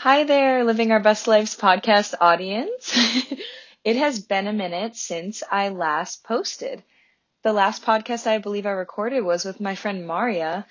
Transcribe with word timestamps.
Hi 0.00 0.24
there, 0.24 0.62
Living 0.62 0.92
Our 0.92 1.00
Best 1.00 1.26
Lives 1.26 1.56
podcast 1.56 2.12
audience. 2.20 2.94
it 3.84 3.96
has 3.96 4.20
been 4.20 4.46
a 4.46 4.52
minute 4.52 4.94
since 4.94 5.42
I 5.50 5.70
last 5.70 6.22
posted. 6.22 6.82
The 7.42 7.54
last 7.54 7.82
podcast 7.82 8.26
I 8.26 8.36
believe 8.36 8.66
I 8.66 8.72
recorded 8.72 9.22
was 9.22 9.46
with 9.46 9.58
my 9.58 9.74
friend 9.74 10.06
Maria, 10.06 10.66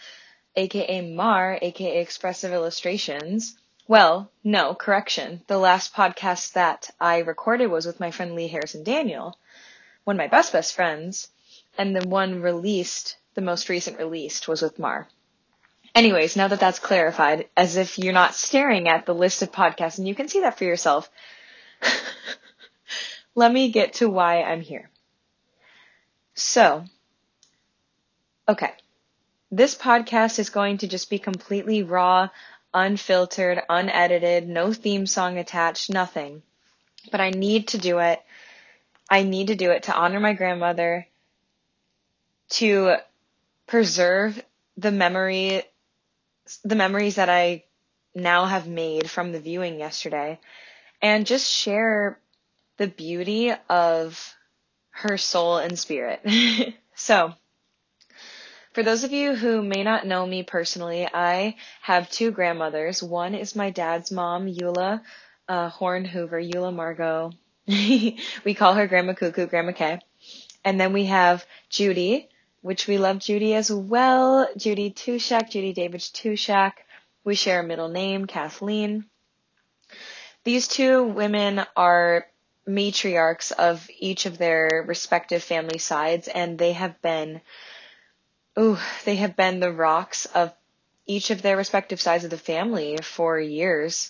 aka 0.56 1.02
Mar, 1.02 1.58
aka 1.60 2.00
Expressive 2.02 2.54
Illustrations. 2.54 3.58
Well, 3.88 4.30
no, 4.44 4.76
correction. 4.76 5.42
The 5.48 5.58
last 5.58 5.96
podcast 5.96 6.54
that 6.54 6.92
I 7.02 7.18
recorded 7.18 7.72
was 7.72 7.88
with 7.88 8.00
my 8.00 8.12
friend 8.12 8.36
Lee 8.36 8.48
Harrison 8.48 8.84
Daniel, 8.84 9.40
one 10.04 10.18
of 10.18 10.20
my 10.20 10.28
best 10.28 10.54
best 10.54 10.76
friends, 10.76 11.30
and 11.80 11.96
the 11.96 12.08
one 12.08 12.44
released, 12.44 13.18
the 13.34 13.42
most 13.42 13.70
recent 13.70 13.98
released 13.98 14.48
was 14.48 14.62
with 14.62 14.78
Mar. 14.78 15.08
Anyways, 15.96 16.36
now 16.36 16.50
that 16.50 16.60
that's 16.60 16.80
clarified, 16.80 17.48
as 17.56 17.78
if 17.78 17.98
you're 17.98 18.12
not 18.12 18.36
staring 18.36 18.90
at 18.90 19.06
the 19.06 19.16
list 19.16 19.42
of 19.42 19.54
podcasts 19.54 19.98
and 19.98 20.06
you 20.06 20.14
can 20.14 20.28
see 20.28 20.42
that 20.42 20.58
for 20.58 20.66
yourself, 20.66 21.10
let 23.36 23.50
me 23.50 23.72
get 23.72 23.94
to 23.94 24.10
why 24.10 24.44
I'm 24.44 24.60
here. 24.60 24.90
So, 26.34 26.84
okay. 28.50 28.74
This 29.52 29.74
podcast 29.74 30.38
is 30.38 30.50
going 30.50 30.80
to 30.80 30.88
just 30.88 31.10
be 31.10 31.18
completely 31.18 31.84
raw, 31.84 32.28
unfiltered, 32.74 33.62
unedited, 33.70 34.50
no 34.50 34.74
theme 34.74 35.08
song 35.08 35.38
attached, 35.38 35.90
nothing. 35.90 36.42
But 37.10 37.22
I 37.22 37.30
need 37.30 37.70
to 37.70 37.78
do 37.78 38.00
it. 38.00 38.22
I 39.10 39.24
need 39.24 39.48
to 39.48 39.56
do 39.56 39.72
it 39.72 39.84
to 39.84 39.96
honor 39.96 40.20
my 40.20 40.34
grandmother, 40.34 41.08
to 42.50 42.98
preserve 43.66 44.44
the 44.76 44.92
memory 44.92 45.64
the 46.64 46.76
memories 46.76 47.16
that 47.16 47.30
I 47.30 47.64
now 48.14 48.46
have 48.46 48.68
made 48.68 49.10
from 49.10 49.32
the 49.32 49.40
viewing 49.40 49.80
yesterday 49.80 50.40
and 51.02 51.26
just 51.26 51.52
share 51.52 52.20
the 52.78 52.88
beauty 52.88 53.54
of 53.70 54.36
her 54.92 55.18
soul 55.18 55.58
and 55.58 55.78
spirit. 55.78 56.22
so, 56.96 57.34
for 58.74 58.84
those 58.84 59.04
of 59.04 59.12
you 59.12 59.36
who 59.36 59.62
may 59.62 59.84
not 59.84 60.06
know 60.06 60.26
me 60.26 60.44
personally, 60.44 61.08
I 61.14 61.56
have 61.82 62.10
two 62.10 62.32
grandmothers. 62.32 63.02
One 63.02 63.36
is 63.36 63.56
my 63.56 63.70
dad's 63.70 64.12
mom, 64.12 64.48
Eula 64.48 65.02
uh, 65.48 65.70
Horn 65.70 66.06
Hoover, 66.06 66.42
Eula 66.42 66.74
Margo. 66.74 67.32
we 67.68 68.54
call 68.56 68.74
her 68.74 68.88
Grandma 68.88 69.14
Kuku, 69.14 69.50
Grandma 69.50 69.72
K. 69.72 70.00
And 70.64 70.80
then 70.80 70.94
we 70.94 71.06
have 71.06 71.46
Judy, 71.70 72.30
which 72.66 72.88
we 72.88 72.98
love 72.98 73.20
Judy 73.20 73.54
as 73.54 73.72
well. 73.72 74.48
Judy 74.58 74.90
Tushak, 74.90 75.52
Judy 75.52 75.72
Davidge 75.72 76.12
Tushak. 76.12 76.72
We 77.24 77.36
share 77.36 77.60
a 77.60 77.64
middle 77.64 77.90
name, 77.90 78.26
Kathleen. 78.26 79.06
These 80.44 80.68
two 80.68 81.04
women 81.04 81.64
are 81.76 82.26
matriarchs 82.68 83.52
of 83.52 83.88
each 84.00 84.26
of 84.26 84.40
their 84.40 84.84
respective 84.88 85.44
family 85.44 85.78
sides, 85.78 86.28
and 86.28 86.58
they 86.58 86.74
have 86.74 87.00
been, 87.04 87.40
ooh, 88.58 88.80
they 89.06 89.18
have 89.18 89.36
been 89.36 89.60
the 89.60 89.72
rocks 89.72 90.26
of 90.26 90.52
each 91.06 91.30
of 91.30 91.44
their 91.44 91.58
respective 91.58 92.02
sides 92.02 92.24
of 92.24 92.32
the 92.32 92.38
family 92.38 92.98
for 92.98 93.40
years. 93.40 94.10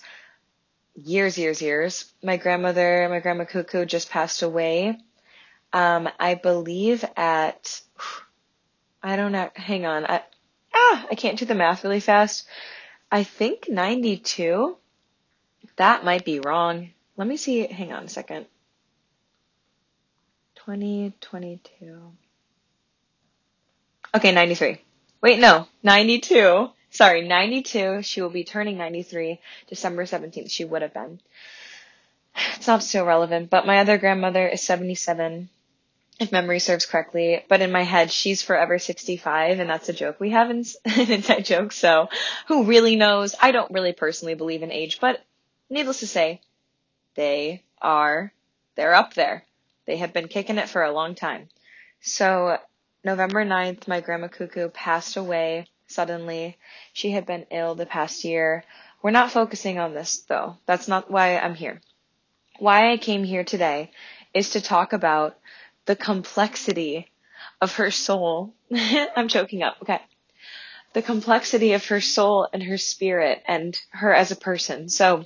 Years, 0.95 1.37
years, 1.37 1.61
years. 1.61 2.13
My 2.23 2.37
grandmother, 2.37 3.09
my 3.09 3.19
grandma 3.19 3.43
Kuku 3.43 3.85
just 3.85 4.09
passed 4.09 4.43
away. 4.43 4.97
Um, 5.73 6.07
I 6.17 6.35
believe 6.35 7.03
at, 7.17 7.81
I 9.05 9.17
don't 9.17 9.31
know. 9.31 9.51
Hang 9.53 9.85
on. 9.85 10.03
I, 10.07 10.23
ah, 10.73 11.05
I 11.11 11.13
can't 11.13 11.37
do 11.37 11.45
the 11.45 11.53
math 11.53 11.83
really 11.83 11.99
fast. 11.99 12.47
I 13.11 13.21
think 13.21 13.69
92. 13.69 14.75
That 15.75 16.03
might 16.03 16.25
be 16.25 16.39
wrong. 16.39 16.89
Let 17.15 17.27
me 17.27 17.37
see. 17.37 17.67
Hang 17.67 17.93
on 17.93 18.05
a 18.05 18.09
second. 18.09 18.47
2022. 20.55 22.01
Okay, 24.15 24.31
93. 24.31 24.81
Wait, 25.21 25.39
no. 25.39 25.67
92. 25.83 26.71
Sorry, 26.89 27.27
92. 27.27 28.01
She 28.01 28.23
will 28.23 28.31
be 28.31 28.44
turning 28.44 28.79
93 28.79 29.39
December 29.67 30.05
17th. 30.05 30.49
She 30.49 30.65
would 30.65 30.81
have 30.81 30.95
been. 30.95 31.21
It's 32.55 32.65
not 32.65 32.81
so 32.81 33.05
relevant, 33.05 33.51
but 33.51 33.67
my 33.67 33.77
other 33.77 33.99
grandmother 33.99 34.47
is 34.47 34.63
77 34.63 35.49
if 36.19 36.31
memory 36.31 36.59
serves 36.59 36.85
correctly. 36.85 37.43
But 37.47 37.61
in 37.61 37.71
my 37.71 37.83
head, 37.83 38.11
she's 38.11 38.41
forever 38.41 38.79
65, 38.79 39.59
and 39.59 39.69
that's 39.69 39.89
a 39.89 39.93
joke 39.93 40.19
we 40.19 40.31
have 40.31 40.49
in 40.49 40.63
an 40.85 41.11
inside 41.11 41.45
joke. 41.45 41.71
So, 41.71 42.09
who 42.47 42.65
really 42.65 42.95
knows? 42.95 43.35
I 43.41 43.51
don't 43.51 43.71
really 43.71 43.93
personally 43.93 44.35
believe 44.35 44.63
in 44.63 44.71
age, 44.71 44.99
but 44.99 45.23
needless 45.69 45.99
to 45.99 46.07
say, 46.07 46.41
they 47.15 47.63
are 47.81 48.31
they're 48.75 48.93
up 48.93 49.13
there. 49.13 49.45
They 49.85 49.97
have 49.97 50.13
been 50.13 50.27
kicking 50.27 50.57
it 50.57 50.69
for 50.69 50.83
a 50.83 50.91
long 50.91 51.15
time. 51.15 51.47
So, 52.01 52.57
November 53.03 53.45
9th, 53.45 53.87
my 53.87 54.01
grandma 54.01 54.27
Kuku 54.27 54.73
passed 54.73 55.15
away 55.15 55.67
suddenly. 55.87 56.57
She 56.93 57.11
had 57.11 57.25
been 57.25 57.45
ill 57.51 57.75
the 57.75 57.85
past 57.85 58.23
year. 58.23 58.63
We're 59.01 59.11
not 59.11 59.31
focusing 59.31 59.79
on 59.79 59.93
this 59.93 60.19
though. 60.19 60.57
That's 60.65 60.87
not 60.87 61.09
why 61.09 61.37
I'm 61.37 61.55
here. 61.55 61.81
Why 62.59 62.91
I 62.91 62.97
came 62.97 63.23
here 63.23 63.43
today 63.43 63.91
is 64.33 64.51
to 64.51 64.61
talk 64.61 64.93
about 64.93 65.37
the 65.85 65.96
complexity 65.96 67.12
of 67.62 67.75
her 67.75 67.91
soul. 67.91 68.53
I'm 68.72 69.28
choking 69.28 69.63
up. 69.63 69.78
Okay. 69.81 70.01
The 70.94 71.01
complexity 71.01 71.73
of 71.73 71.85
her 71.88 72.01
soul 72.01 72.47
and 72.51 72.63
her 72.63 72.78
spirit 72.78 73.44
and 73.47 73.78
her 73.90 74.13
as 74.13 74.31
a 74.31 74.35
person. 74.35 74.90
So, 74.90 75.25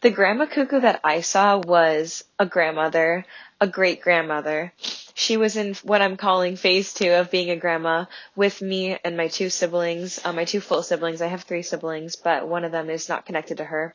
the 0.00 0.10
grandma 0.10 0.46
Kuku 0.46 0.80
that 0.80 1.00
I 1.04 1.20
saw 1.20 1.58
was 1.58 2.24
a 2.38 2.46
grandmother, 2.46 3.26
a 3.60 3.66
great 3.66 4.00
grandmother. 4.00 4.72
She 5.12 5.36
was 5.36 5.58
in 5.58 5.74
what 5.82 6.00
I'm 6.00 6.16
calling 6.16 6.56
phase 6.56 6.94
two 6.94 7.10
of 7.10 7.30
being 7.30 7.50
a 7.50 7.56
grandma 7.56 8.06
with 8.34 8.62
me 8.62 8.96
and 9.04 9.18
my 9.18 9.28
two 9.28 9.50
siblings, 9.50 10.18
uh, 10.24 10.32
my 10.32 10.46
two 10.46 10.60
full 10.60 10.82
siblings. 10.82 11.20
I 11.20 11.26
have 11.26 11.42
three 11.42 11.60
siblings, 11.60 12.16
but 12.16 12.48
one 12.48 12.64
of 12.64 12.72
them 12.72 12.88
is 12.88 13.10
not 13.10 13.26
connected 13.26 13.58
to 13.58 13.64
her 13.64 13.94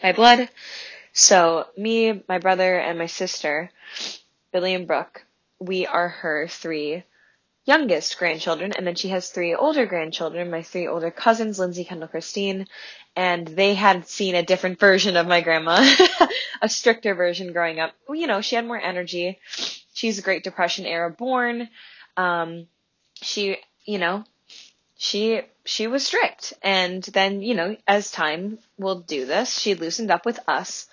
by 0.00 0.12
blood. 0.12 0.48
So 1.12 1.66
me, 1.76 2.22
my 2.28 2.38
brother, 2.38 2.78
and 2.78 2.98
my 2.98 3.06
sister 3.06 3.70
Billy 4.56 4.72
and 4.72 4.86
Brooke, 4.86 5.26
we 5.58 5.86
are 5.86 6.08
her 6.08 6.48
three 6.48 7.04
youngest 7.66 8.18
grandchildren, 8.18 8.72
and 8.72 8.86
then 8.86 8.94
she 8.94 9.10
has 9.10 9.28
three 9.28 9.54
older 9.54 9.84
grandchildren, 9.84 10.50
my 10.50 10.62
three 10.62 10.86
older 10.86 11.10
cousins, 11.10 11.58
Lindsay, 11.58 11.84
Kendall, 11.84 12.08
Christine, 12.08 12.66
and 13.14 13.46
they 13.46 13.74
had 13.74 14.08
seen 14.08 14.34
a 14.34 14.42
different 14.42 14.80
version 14.80 15.18
of 15.18 15.26
my 15.26 15.42
grandma, 15.42 15.86
a 16.62 16.70
stricter 16.70 17.14
version 17.14 17.52
growing 17.52 17.80
up. 17.80 17.92
You 18.08 18.26
know, 18.26 18.40
she 18.40 18.56
had 18.56 18.66
more 18.66 18.80
energy. 18.80 19.38
She's 19.92 20.18
a 20.18 20.22
Great 20.22 20.42
Depression 20.42 20.86
era 20.86 21.10
born. 21.10 21.68
Um, 22.16 22.66
she, 23.20 23.58
you 23.84 23.98
know, 23.98 24.24
she 24.96 25.42
she 25.66 25.86
was 25.86 26.06
strict, 26.06 26.54
and 26.62 27.02
then 27.02 27.42
you 27.42 27.54
know, 27.54 27.76
as 27.86 28.10
time 28.10 28.58
will 28.78 29.00
do 29.00 29.26
this, 29.26 29.58
she 29.58 29.74
loosened 29.74 30.10
up 30.10 30.24
with 30.24 30.40
us 30.48 30.88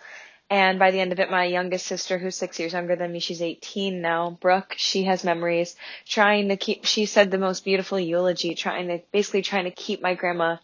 and 0.50 0.78
by 0.78 0.92
the 0.92 1.00
end 1.00 1.12
of 1.12 1.20
it, 1.20 1.32
my 1.32 1.46
youngest 1.46 1.88
sister, 1.88 2.18
who's 2.18 2.36
six 2.36 2.60
years 2.60 2.74
younger 2.74 2.96
than 2.96 3.12
me, 3.12 3.20
she's 3.20 3.42
18 3.42 4.02
now, 4.02 4.38
Brooke, 4.42 4.76
she 4.78 5.04
has 5.06 5.24
memories 5.24 5.76
trying 6.06 6.50
to 6.50 6.58
keep, 6.58 6.86
she 6.86 7.06
said 7.06 7.32
the 7.32 7.38
most 7.38 7.66
beautiful 7.66 8.00
eulogy, 8.00 8.54
trying 8.54 8.88
to, 8.90 9.02
basically 9.12 9.42
trying 9.42 9.64
to 9.66 9.72
keep 9.72 10.02
my 10.02 10.14
grandma 10.14 10.58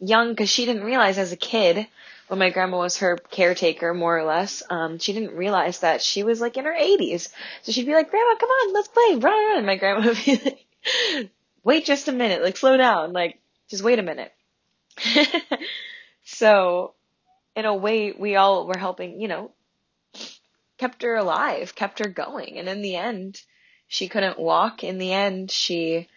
young 0.00 0.30
because 0.30 0.48
she 0.48 0.64
didn't 0.64 0.84
realize 0.84 1.18
as 1.18 1.32
a 1.32 1.36
kid 1.36 1.86
when 2.28 2.38
my 2.38 2.50
grandma 2.50 2.78
was 2.78 2.98
her 2.98 3.16
caretaker, 3.30 3.92
more 3.92 4.18
or 4.18 4.24
less, 4.24 4.62
um, 4.70 4.98
she 4.98 5.12
didn't 5.12 5.36
realize 5.36 5.80
that 5.80 6.00
she 6.00 6.22
was 6.22 6.40
like 6.40 6.56
in 6.56 6.64
her 6.64 6.74
80s. 6.74 7.28
So 7.62 7.72
she'd 7.72 7.86
be 7.86 7.92
like, 7.92 8.10
Grandma, 8.10 8.36
come 8.36 8.48
on, 8.48 8.72
let's 8.72 8.88
play, 8.88 9.16
run, 9.16 9.22
run. 9.22 9.58
And 9.58 9.66
my 9.66 9.76
grandma 9.76 10.06
would 10.06 10.24
be 10.24 10.40
like, 10.42 11.30
wait 11.62 11.84
just 11.84 12.08
a 12.08 12.12
minute, 12.12 12.42
like 12.42 12.56
slow 12.56 12.76
down, 12.76 13.12
like 13.12 13.38
just 13.68 13.82
wait 13.82 13.98
a 13.98 14.02
minute. 14.02 14.32
so 16.24 16.94
in 17.56 17.64
a 17.64 17.74
way, 17.74 18.12
we 18.12 18.36
all 18.36 18.66
were 18.66 18.78
helping, 18.78 19.20
you 19.20 19.28
know, 19.28 19.50
kept 20.78 21.02
her 21.02 21.16
alive, 21.16 21.74
kept 21.74 22.00
her 22.00 22.08
going. 22.08 22.58
And 22.58 22.68
in 22.68 22.82
the 22.82 22.96
end, 22.96 23.40
she 23.86 24.08
couldn't 24.08 24.38
walk. 24.38 24.82
In 24.82 24.98
the 24.98 25.12
end, 25.12 25.50
she 25.50 26.08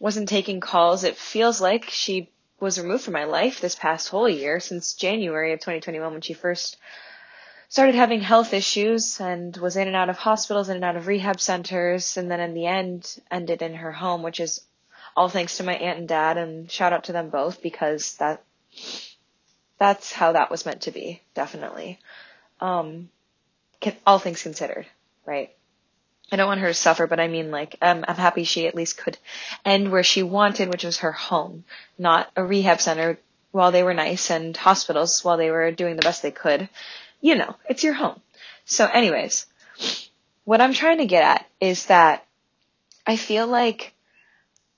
wasn't 0.00 0.28
taking 0.28 0.60
calls. 0.60 1.04
It 1.04 1.16
feels 1.16 1.60
like 1.60 1.84
she 1.90 2.30
was 2.60 2.78
removed 2.78 3.04
from 3.04 3.14
my 3.14 3.24
life 3.24 3.60
this 3.60 3.74
past 3.74 4.08
whole 4.08 4.28
year 4.28 4.60
since 4.60 4.94
January 4.94 5.52
of 5.52 5.60
2021 5.60 6.12
when 6.12 6.20
she 6.20 6.32
first 6.32 6.78
started 7.68 7.94
having 7.94 8.20
health 8.20 8.54
issues 8.54 9.20
and 9.20 9.56
was 9.56 9.76
in 9.76 9.86
and 9.88 9.96
out 9.96 10.08
of 10.08 10.16
hospitals, 10.16 10.68
in 10.68 10.76
and 10.76 10.84
out 10.84 10.96
of 10.96 11.06
rehab 11.06 11.40
centers, 11.40 12.16
and 12.16 12.30
then 12.30 12.40
in 12.40 12.54
the 12.54 12.66
end 12.66 13.20
ended 13.30 13.62
in 13.62 13.74
her 13.74 13.92
home, 13.92 14.22
which 14.22 14.40
is 14.40 14.60
all 15.16 15.28
thanks 15.28 15.56
to 15.56 15.62
my 15.62 15.74
aunt 15.74 15.98
and 15.98 16.08
dad 16.08 16.36
and 16.36 16.70
shout 16.70 16.92
out 16.92 17.04
to 17.04 17.12
them 17.12 17.30
both 17.30 17.62
because 17.62 18.16
that 18.16 18.42
that's 19.84 20.12
how 20.12 20.32
that 20.32 20.50
was 20.50 20.64
meant 20.64 20.82
to 20.82 20.90
be, 20.90 21.20
definitely. 21.34 21.98
Um, 22.58 23.10
can, 23.80 23.94
all 24.06 24.18
things 24.18 24.42
considered, 24.42 24.86
right? 25.26 25.50
I 26.32 26.36
don't 26.36 26.46
want 26.46 26.60
her 26.60 26.68
to 26.68 26.74
suffer, 26.74 27.06
but 27.06 27.20
I 27.20 27.28
mean, 27.28 27.50
like, 27.50 27.76
um, 27.82 28.02
I'm 28.08 28.16
happy 28.16 28.44
she 28.44 28.66
at 28.66 28.74
least 28.74 28.96
could 28.96 29.18
end 29.62 29.92
where 29.92 30.02
she 30.02 30.22
wanted, 30.22 30.70
which 30.70 30.84
was 30.84 30.98
her 30.98 31.12
home, 31.12 31.64
not 31.98 32.30
a 32.34 32.42
rehab 32.42 32.80
center 32.80 33.18
while 33.52 33.72
they 33.72 33.82
were 33.82 33.92
nice 33.92 34.30
and 34.30 34.56
hospitals 34.56 35.22
while 35.22 35.36
they 35.36 35.50
were 35.50 35.70
doing 35.70 35.96
the 35.96 36.02
best 36.02 36.22
they 36.22 36.30
could. 36.30 36.68
You 37.20 37.34
know, 37.34 37.54
it's 37.68 37.84
your 37.84 37.94
home. 37.94 38.20
So 38.64 38.86
anyways, 38.86 39.44
what 40.44 40.62
I'm 40.62 40.72
trying 40.72 40.98
to 40.98 41.06
get 41.06 41.24
at 41.24 41.46
is 41.60 41.86
that 41.86 42.24
I 43.06 43.16
feel 43.16 43.46
like 43.46 43.92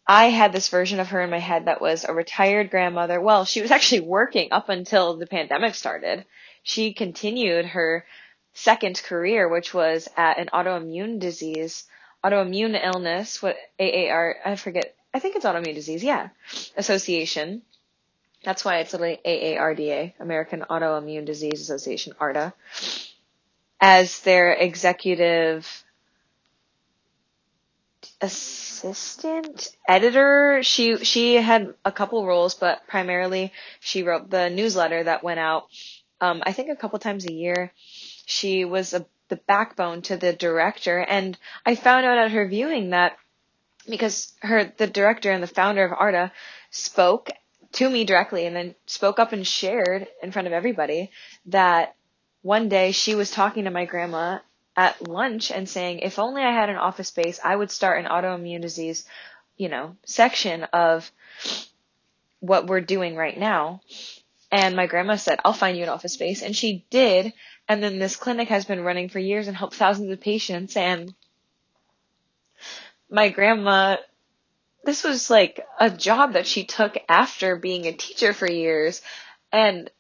I 0.07 0.27
had 0.27 0.53
this 0.53 0.69
version 0.69 1.01
of 1.01 1.09
her 1.09 1.21
in 1.21 1.31
my 1.31 1.39
head 1.39 1.65
that 1.65 1.81
was 1.81 2.05
a 2.05 2.13
retired 2.13 2.71
grandmother. 2.71 3.21
Well, 3.21 3.45
she 3.45 3.61
was 3.61 3.71
actually 3.71 4.01
working 4.01 4.53
up 4.53 4.69
until 4.69 5.17
the 5.17 5.27
pandemic 5.27 5.75
started. 5.75 6.25
She 6.63 6.95
continued 6.95 7.67
her 7.67 8.05
second 8.53 9.03
career, 9.03 9.49
which 9.49 9.75
was 9.75 10.09
at 10.17 10.39
an 10.39 10.49
autoimmune 10.53 11.19
disease, 11.19 11.85
autoimmune 12.25 12.81
illness, 12.83 13.43
what 13.43 13.57
AAR, 13.79 14.37
I 14.45 14.57
forget, 14.57 14.95
I 15.13 15.19
think 15.19 15.37
it's 15.37 15.45
autoimmune 15.45 15.75
disease, 15.75 16.03
yeah, 16.03 16.29
association. 16.77 17.63
That's 18.45 18.65
why 18.65 18.79
it's 18.79 18.95
like 18.95 19.25
AARDA, 19.25 20.15
American 20.21 20.65
Autoimmune 20.71 21.25
Disease 21.25 21.61
Association, 21.61 22.15
ARDA, 22.21 22.53
as 23.81 24.21
their 24.21 24.53
executive 24.53 25.67
assistant 28.21 29.69
editor. 29.89 30.63
She 30.63 31.05
she 31.05 31.35
had 31.35 31.75
a 31.85 31.93
couple 31.93 32.27
roles, 32.27 32.55
but 32.55 32.87
primarily 32.87 33.53
she 33.81 34.03
wrote 34.03 34.31
the 34.31 34.51
newsletter 34.51 35.05
that 35.05 35.25
went 35.25 35.41
out. 35.41 35.67
Um, 36.21 36.43
I 36.45 36.53
think 36.53 36.71
a 36.71 36.77
couple 36.77 36.99
times 36.99 37.27
a 37.27 37.33
year. 37.33 37.73
She 38.25 38.65
was 38.65 38.95
a, 38.95 39.07
the 39.29 39.37
backbone 39.37 40.03
to 40.03 40.17
the 40.17 40.33
director, 40.33 40.99
and 40.99 41.37
I 41.65 41.75
found 41.75 42.07
out 42.07 42.19
at 42.19 42.31
her 42.33 42.49
viewing 42.49 42.91
that 42.91 43.17
because 43.89 44.33
her 44.41 44.73
the 44.77 44.87
director 44.87 45.31
and 45.31 45.43
the 45.43 45.47
founder 45.49 45.85
of 45.85 45.93
Arda 45.93 46.33
spoke 46.71 47.31
to 47.73 47.89
me 47.91 48.05
directly 48.05 48.47
and 48.47 48.57
then 48.57 48.75
spoke 48.87 49.19
up 49.19 49.33
and 49.33 49.47
shared 49.47 50.07
in 50.23 50.33
front 50.33 50.47
of 50.49 50.53
everybody 50.53 51.11
that 51.47 51.95
one 52.43 52.69
day 52.69 52.93
she 52.93 53.15
was 53.15 53.31
talking 53.31 53.65
to 53.65 53.71
my 53.71 53.85
grandma 53.85 54.39
at 54.77 55.09
lunch 55.09 55.51
and 55.51 55.69
saying, 55.69 56.01
if 56.01 56.19
only 56.19 56.43
I 56.43 56.53
had 56.53 56.69
an 56.69 56.77
office 56.77 57.09
space, 57.09 57.41
I 57.43 57.55
would 57.57 57.71
start 57.71 58.05
an 58.05 58.11
autoimmune 58.11 58.61
disease, 58.61 59.07
you 59.57 59.69
know, 59.69 59.97
section 60.05 60.65
of 60.65 61.11
what 62.41 62.67
we're 62.67 62.81
doing 62.81 63.17
right 63.17 63.39
now. 63.39 63.81
And 64.53 64.77
my 64.77 64.87
grandma 64.87 65.17
said, 65.17 65.41
I'll 65.45 65.53
find 65.53 65.77
you 65.77 65.83
an 65.83 65.89
office 65.89 66.13
space. 66.13 66.43
And 66.43 66.55
she 66.55 66.85
did. 66.91 67.33
And 67.69 67.83
then 67.83 67.99
this 67.99 68.17
clinic 68.17 68.49
has 68.49 68.65
been 68.65 68.85
running 68.85 69.09
for 69.09 69.19
years 69.19 69.49
and 69.49 69.57
helped 69.57 69.75
thousands 69.75 70.13
of 70.13 70.21
patients. 70.21 70.77
And 70.77 71.15
my 73.11 73.29
grandma 73.29 73.97
this 74.87 75.03
was 75.03 75.29
like 75.29 75.67
a 75.79 75.91
job 75.91 76.35
that 76.35 76.47
she 76.47 76.65
took 76.65 76.97
after 77.09 77.57
being 77.57 77.87
a 77.87 77.93
teacher 77.93 78.33
for 78.33 78.51
years. 78.51 79.03
And 79.53 79.91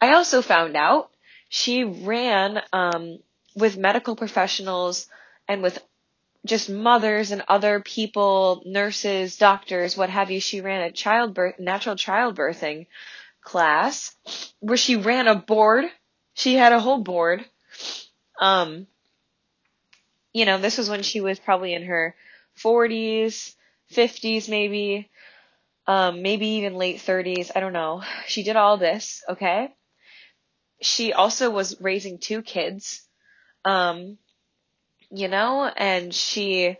I 0.00 0.12
also 0.12 0.42
found 0.42 0.76
out 0.76 1.10
she 1.48 1.82
ran 1.82 2.60
um, 2.72 3.18
with 3.54 3.76
medical 3.76 4.16
professionals 4.16 5.06
and 5.48 5.62
with 5.62 5.78
just 6.46 6.68
mothers 6.68 7.30
and 7.30 7.42
other 7.48 7.80
people, 7.80 8.62
nurses, 8.66 9.36
doctors, 9.36 9.96
what 9.96 10.10
have 10.10 10.30
you. 10.30 10.40
She 10.40 10.60
ran 10.60 10.82
a 10.82 10.92
childbirth, 10.92 11.58
natural 11.58 11.96
childbirthing 11.96 12.86
class 13.42 14.14
where 14.60 14.76
she 14.76 14.96
ran 14.96 15.26
a 15.28 15.34
board. 15.34 15.86
She 16.34 16.54
had 16.54 16.72
a 16.72 16.80
whole 16.80 17.02
board. 17.02 17.44
Um, 18.40 18.86
you 20.32 20.44
know, 20.44 20.58
this 20.58 20.76
was 20.78 20.90
when 20.90 21.02
she 21.02 21.20
was 21.20 21.38
probably 21.38 21.72
in 21.74 21.84
her 21.84 22.14
40s 22.58 23.54
50s 23.92 24.48
maybe, 24.48 25.08
um, 25.86 26.22
maybe 26.22 26.46
even 26.46 26.74
late 26.74 26.96
30s. 26.96 27.50
I 27.54 27.60
don't 27.60 27.72
know. 27.72 28.02
She 28.26 28.42
did 28.42 28.56
all 28.56 28.76
this, 28.76 29.22
okay? 29.28 29.72
She 30.80 31.12
also 31.12 31.50
was 31.50 31.80
raising 31.80 32.18
two 32.18 32.42
kids, 32.42 33.03
um, 33.64 34.18
you 35.10 35.28
know, 35.28 35.64
and 35.64 36.12
she, 36.14 36.76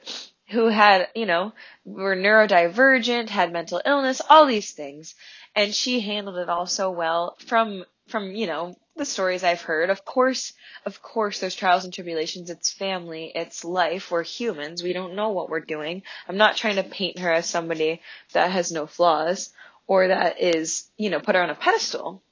who 0.51 0.69
had, 0.69 1.09
you 1.15 1.27
know, 1.27 1.53
were 1.85 2.17
neurodivergent, 2.17 3.29
had 3.29 3.53
mental 3.53 3.81
illness, 3.85 4.21
all 4.29 4.47
these 4.47 4.73
things. 4.73 5.15
And 5.55 5.75
she 5.75 6.01
handled 6.01 6.39
it 6.39 6.49
all 6.49 6.67
so 6.67 6.91
well 6.91 7.37
from, 7.47 7.85
from, 8.09 8.33
you 8.33 8.47
know, 8.47 8.75
the 8.97 9.05
stories 9.05 9.45
I've 9.45 9.63
heard. 9.63 9.91
Of 9.91 10.05
course, 10.05 10.53
of 10.85 11.03
course, 11.03 11.41
there's 11.41 11.55
trials 11.55 11.85
and 11.85 11.93
tribulations. 11.93 12.51
It's 12.51 12.73
family. 12.73 13.33
It's 13.35 13.65
life. 13.65 14.11
We're 14.11 14.23
humans. 14.23 14.83
We 14.83 14.93
don't 14.93 15.15
know 15.15 15.31
what 15.31 15.49
we're 15.49 15.61
doing. 15.61 16.03
I'm 16.29 16.37
not 16.37 16.57
trying 16.57 16.77
to 16.77 16.85
paint 16.85 17.19
her 17.19 17.33
as 17.33 17.47
somebody 17.47 18.01
that 18.33 18.51
has 18.51 18.71
no 18.71 18.87
flaws 18.87 19.53
or 19.87 20.09
that 20.09 20.41
is, 20.41 20.89
you 20.97 21.11
know, 21.11 21.21
put 21.21 21.35
her 21.35 21.43
on 21.43 21.51
a 21.51 21.55
pedestal. 21.55 22.23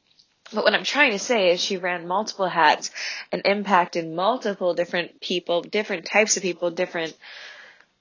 But 0.54 0.64
what 0.64 0.75
I'm 0.75 0.84
trying 0.84 1.12
to 1.12 1.19
say 1.19 1.50
is 1.50 1.60
she 1.60 1.76
ran 1.76 2.06
multiple 2.06 2.49
hats 2.49 2.90
and 3.31 3.43
impacted 3.44 4.08
multiple 4.08 4.75
different 4.75 5.20
people, 5.20 5.62
different 5.62 6.04
types 6.06 6.37
of 6.37 6.43
people, 6.43 6.70
different 6.70 7.16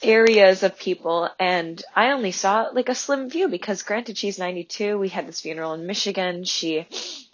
areas 0.03 0.63
of 0.63 0.79
people 0.79 1.29
and 1.39 1.83
I 1.95 2.09
only 2.09 2.31
saw 2.31 2.69
like 2.73 2.89
a 2.89 2.95
slim 2.95 3.29
view 3.29 3.47
because 3.47 3.83
granted 3.83 4.17
she's 4.17 4.39
92 4.39 4.97
we 4.97 5.09
had 5.09 5.27
this 5.27 5.41
funeral 5.41 5.73
in 5.73 5.85
Michigan 5.85 6.43
she 6.43 6.87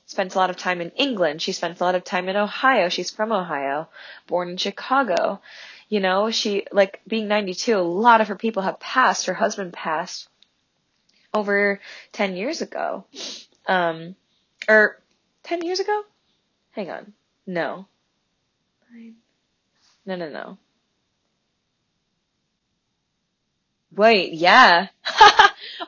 spent 0.07 0.33
a 0.33 0.37
lot 0.37 0.49
of 0.49 0.55
time 0.57 0.81
in 0.81 0.89
England. 0.91 1.41
She 1.41 1.51
spent 1.51 1.79
a 1.79 1.83
lot 1.83 1.93
of 1.93 2.03
time 2.03 2.27
in 2.29 2.35
Ohio. 2.35 2.89
She's 2.89 3.11
from 3.11 3.31
Ohio, 3.31 3.89
born 4.25 4.49
in 4.49 4.57
Chicago. 4.57 5.41
You 5.89 5.99
know, 5.99 6.31
she, 6.31 6.65
like, 6.71 7.01
being 7.07 7.27
92, 7.27 7.77
a 7.77 7.79
lot 7.79 8.21
of 8.21 8.29
her 8.29 8.35
people 8.35 8.63
have 8.63 8.79
passed. 8.79 9.25
Her 9.25 9.33
husband 9.33 9.73
passed 9.73 10.29
over 11.33 11.79
10 12.13 12.35
years 12.35 12.61
ago. 12.61 13.05
Um, 13.67 14.15
or 14.67 14.99
10 15.47 15.61
years 15.63 15.79
ago? 15.79 16.03
Hang 16.71 16.89
on. 16.89 17.13
No. 17.47 17.87
No, 20.05 20.15
no, 20.15 20.29
no. 20.29 20.57
Wait, 23.91 24.33
yeah. 24.33 24.87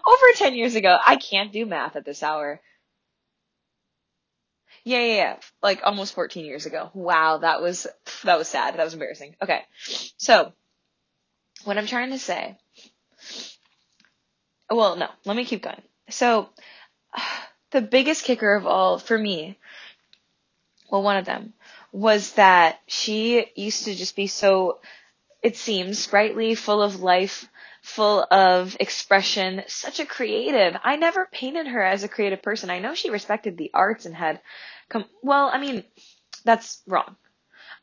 over 0.08 0.26
10 0.36 0.56
years 0.56 0.76
ago. 0.76 0.98
I 1.04 1.16
can't 1.18 1.52
do 1.52 1.66
math 1.66 1.96
at 1.96 2.06
this 2.06 2.24
hour. 2.24 2.62
Yeah, 4.84 5.00
yeah, 5.00 5.16
yeah. 5.16 5.36
Like 5.62 5.82
almost 5.84 6.14
14 6.16 6.46
years 6.46 6.66
ago. 6.66 6.90
Wow, 6.94 7.40
that 7.40 7.62
was 7.62 7.88
that 8.24 8.38
was 8.38 8.48
sad. 8.48 8.76
That 8.78 8.84
was 8.84 8.94
embarrassing. 8.94 9.36
Okay. 9.42 9.62
So, 10.18 10.54
what 11.66 11.78
I'm 11.78 11.88
trying 11.88 12.12
to 12.12 12.20
say 12.20 12.58
Well, 14.70 14.96
no, 14.96 15.10
let 15.26 15.36
me 15.36 15.46
keep 15.46 15.62
going. 15.64 15.82
So, 16.10 16.50
the 17.72 17.82
biggest 17.82 18.24
kicker 18.24 18.56
of 18.56 18.66
all 18.66 19.00
for 19.00 19.18
me, 19.18 19.58
well, 20.92 21.04
one 21.04 21.18
of 21.18 21.26
them 21.26 21.54
was 21.92 22.34
that 22.34 22.80
she 22.88 23.46
used 23.56 23.86
to 23.86 23.96
just 23.96 24.16
be 24.16 24.28
so 24.28 24.80
it 25.42 25.56
seems 25.56 26.00
sprightly, 26.00 26.56
full 26.56 26.82
of 26.82 27.02
life, 27.02 27.48
full 27.82 28.26
of 28.30 28.76
expression, 28.80 29.64
such 29.68 30.00
a 30.00 30.06
creative. 30.06 30.78
I 30.84 30.98
never 30.98 31.30
painted 31.32 31.68
her 31.68 31.82
as 31.82 32.04
a 32.04 32.10
creative 32.10 32.42
person. 32.42 32.70
I 32.70 32.80
know 32.80 32.94
she 32.94 33.10
respected 33.10 33.58
the 33.58 33.72
arts 33.74 34.06
and 34.06 34.16
had 34.16 34.42
come, 34.90 35.06
well, 35.22 35.50
I 35.52 35.60
mean, 35.60 35.84
that's 36.44 36.82
wrong. 36.88 37.16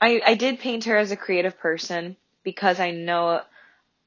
I, 0.00 0.21
I 0.25 0.35
did 0.35 0.61
paint 0.61 0.85
her 0.85 0.97
as 0.97 1.11
a 1.11 1.16
creative 1.16 1.59
person 1.59 2.16
because 2.43 2.78
I 2.78 2.90
know, 2.90 3.40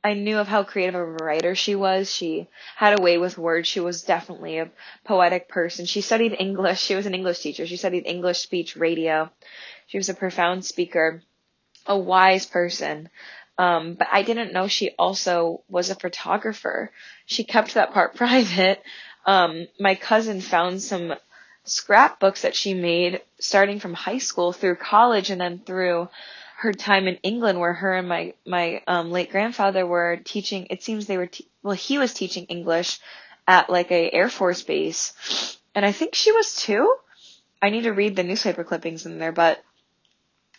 I 0.04 0.14
knew 0.14 0.38
of 0.38 0.48
how 0.48 0.64
creative 0.64 0.96
of 0.96 1.02
a 1.02 1.26
writer 1.26 1.56
she 1.56 1.76
was. 1.76 2.10
She 2.10 2.48
had 2.76 2.98
a 2.98 3.02
way 3.02 3.18
with 3.18 3.38
words. 3.38 3.68
She 3.68 3.82
was 3.82 4.04
definitely 4.04 4.58
a 4.58 4.72
poetic 5.04 5.50
person. 5.50 5.86
She 5.86 6.02
studied 6.02 6.36
English. 6.40 6.82
She 6.82 6.96
was 6.96 7.06
an 7.06 7.14
English 7.14 7.40
teacher. 7.40 7.68
She 7.68 7.76
studied 7.76 8.06
English 8.06 8.40
speech 8.40 8.78
radio. 8.78 9.30
She 9.88 9.98
was 9.98 10.08
a 10.08 10.14
profound 10.14 10.64
speaker, 10.64 11.22
a 11.86 11.98
wise 11.98 12.46
person. 12.46 13.10
Um, 13.58 13.96
but 13.96 14.08
I 14.10 14.24
didn't 14.24 14.54
know 14.54 14.70
she 14.70 14.92
also 14.98 15.64
was 15.68 15.90
a 15.90 15.96
photographer. 15.96 16.92
She 17.26 17.44
kept 17.44 17.74
that 17.74 17.92
part 17.92 18.16
private. 18.24 18.82
Um, 19.26 19.68
my 19.80 19.96
cousin 19.96 20.40
found 20.40 20.82
some 20.82 21.14
scrapbooks 21.66 22.44
that 22.44 22.56
she 22.56 22.74
made 22.74 23.22
starting 23.38 23.80
from 23.82 23.94
high 23.94 24.18
school 24.18 24.54
through 24.54 24.76
college 24.76 25.30
and 25.30 25.42
then 25.42 25.60
through 25.60 26.08
her 26.60 26.74
time 26.74 27.08
in 27.08 27.16
England 27.24 27.58
where 27.58 27.74
her 27.74 27.94
and 27.94 28.10
my, 28.10 28.34
my, 28.46 28.82
um, 28.86 29.12
late 29.12 29.32
grandfather 29.32 29.88
were 29.88 30.18
teaching, 30.18 30.68
it 30.70 30.84
seems 30.84 31.06
they 31.06 31.18
were, 31.18 31.28
te- 31.28 31.48
well, 31.64 31.74
he 31.74 31.98
was 31.98 32.14
teaching 32.14 32.46
English 32.48 33.00
at 33.48 33.70
like 33.70 33.92
a 33.92 34.12
Air 34.12 34.28
Force 34.28 34.62
base. 34.62 35.58
And 35.74 35.86
I 35.86 35.94
think 35.94 36.16
she 36.16 36.34
was 36.34 36.56
too. 36.56 36.94
I 37.62 37.70
need 37.70 37.84
to 37.84 37.94
read 37.94 38.18
the 38.18 38.24
newspaper 38.24 38.66
clippings 38.66 39.06
in 39.06 39.20
there, 39.20 39.32
but 39.32 39.64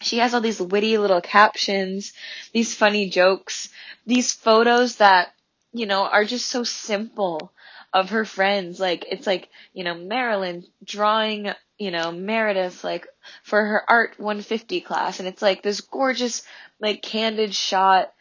she 0.00 0.18
has 0.18 0.32
all 0.32 0.40
these 0.40 0.60
witty 0.60 0.96
little 0.96 1.20
captions, 1.20 2.14
these 2.54 2.74
funny 2.74 3.10
jokes, 3.10 3.68
these 4.06 4.32
photos 4.32 4.96
that, 4.96 5.34
you 5.74 5.84
know, 5.84 6.04
are 6.04 6.24
just 6.24 6.46
so 6.46 6.64
simple 6.64 7.52
of 7.92 8.08
her 8.08 8.24
friends. 8.24 8.80
Like, 8.80 9.04
it's 9.10 9.26
like, 9.26 9.50
you 9.74 9.84
know, 9.84 9.94
Marilyn 9.94 10.64
drawing, 10.82 11.52
you 11.80 11.90
know, 11.90 12.12
Meredith, 12.12 12.84
like, 12.84 13.08
for 13.42 13.64
her 13.64 13.82
art 13.88 14.14
150 14.18 14.82
class. 14.82 15.18
And 15.18 15.26
it's 15.26 15.40
like 15.40 15.62
this 15.62 15.80
gorgeous, 15.80 16.42
like, 16.78 17.00
candid 17.00 17.54
shot, 17.54 18.12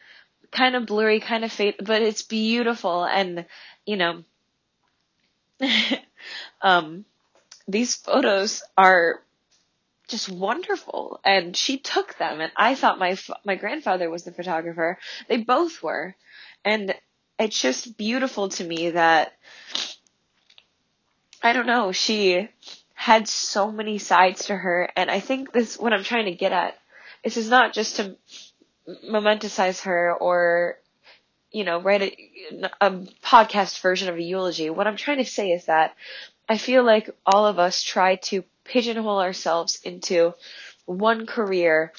kind 0.50 0.74
of 0.74 0.86
blurry, 0.86 1.20
kind 1.20 1.44
of 1.44 1.52
fade, 1.52 1.74
but 1.78 2.00
it's 2.00 2.22
beautiful. 2.22 3.04
And, 3.04 3.44
you 3.84 3.98
know, 3.98 4.24
um, 6.62 7.04
these 7.68 7.94
photos 7.96 8.62
are 8.78 9.20
just 10.08 10.30
wonderful 10.30 11.20
and 11.24 11.56
she 11.56 11.78
took 11.78 12.18
them 12.18 12.40
and 12.40 12.50
I 12.56 12.74
thought 12.74 12.98
my 12.98 13.16
my 13.44 13.54
grandfather 13.54 14.10
was 14.10 14.24
the 14.24 14.32
photographer. 14.32 14.98
They 15.28 15.36
both 15.36 15.82
were. 15.84 16.16
And 16.64 16.94
it's 17.38 17.60
just 17.60 17.96
beautiful 17.96 18.48
to 18.48 18.64
me 18.64 18.90
that 18.90 19.34
I 21.42 21.52
don't 21.52 21.66
know, 21.66 21.92
she 21.92 22.48
had 23.00 23.26
so 23.26 23.72
many 23.72 23.96
sides 23.96 24.44
to 24.44 24.54
her 24.54 24.90
and 24.94 25.10
I 25.10 25.20
think 25.20 25.52
this 25.52 25.78
what 25.78 25.94
I'm 25.94 26.04
trying 26.04 26.26
to 26.26 26.32
get 26.32 26.52
at 26.52 26.78
this 27.24 27.38
is 27.38 27.48
not 27.48 27.72
just 27.72 27.96
to 27.96 28.14
momentasize 29.08 29.80
her 29.84 30.12
or 30.12 30.76
you 31.50 31.64
know 31.64 31.80
write 31.80 32.02
a, 32.02 32.70
a 32.78 32.90
podcast 33.22 33.80
version 33.80 34.10
of 34.10 34.16
a 34.16 34.22
eulogy. 34.22 34.68
What 34.68 34.86
I'm 34.86 34.98
trying 34.98 35.16
to 35.16 35.24
say 35.24 35.50
is 35.50 35.64
that 35.64 35.94
I 36.46 36.58
feel 36.58 36.84
like 36.84 37.08
all 37.24 37.46
of 37.46 37.58
us 37.58 37.82
try 37.82 38.16
to 38.16 38.44
pigeonhole 38.64 39.20
ourselves 39.20 39.80
into 39.82 40.34
one 40.84 41.24
career 41.24 41.94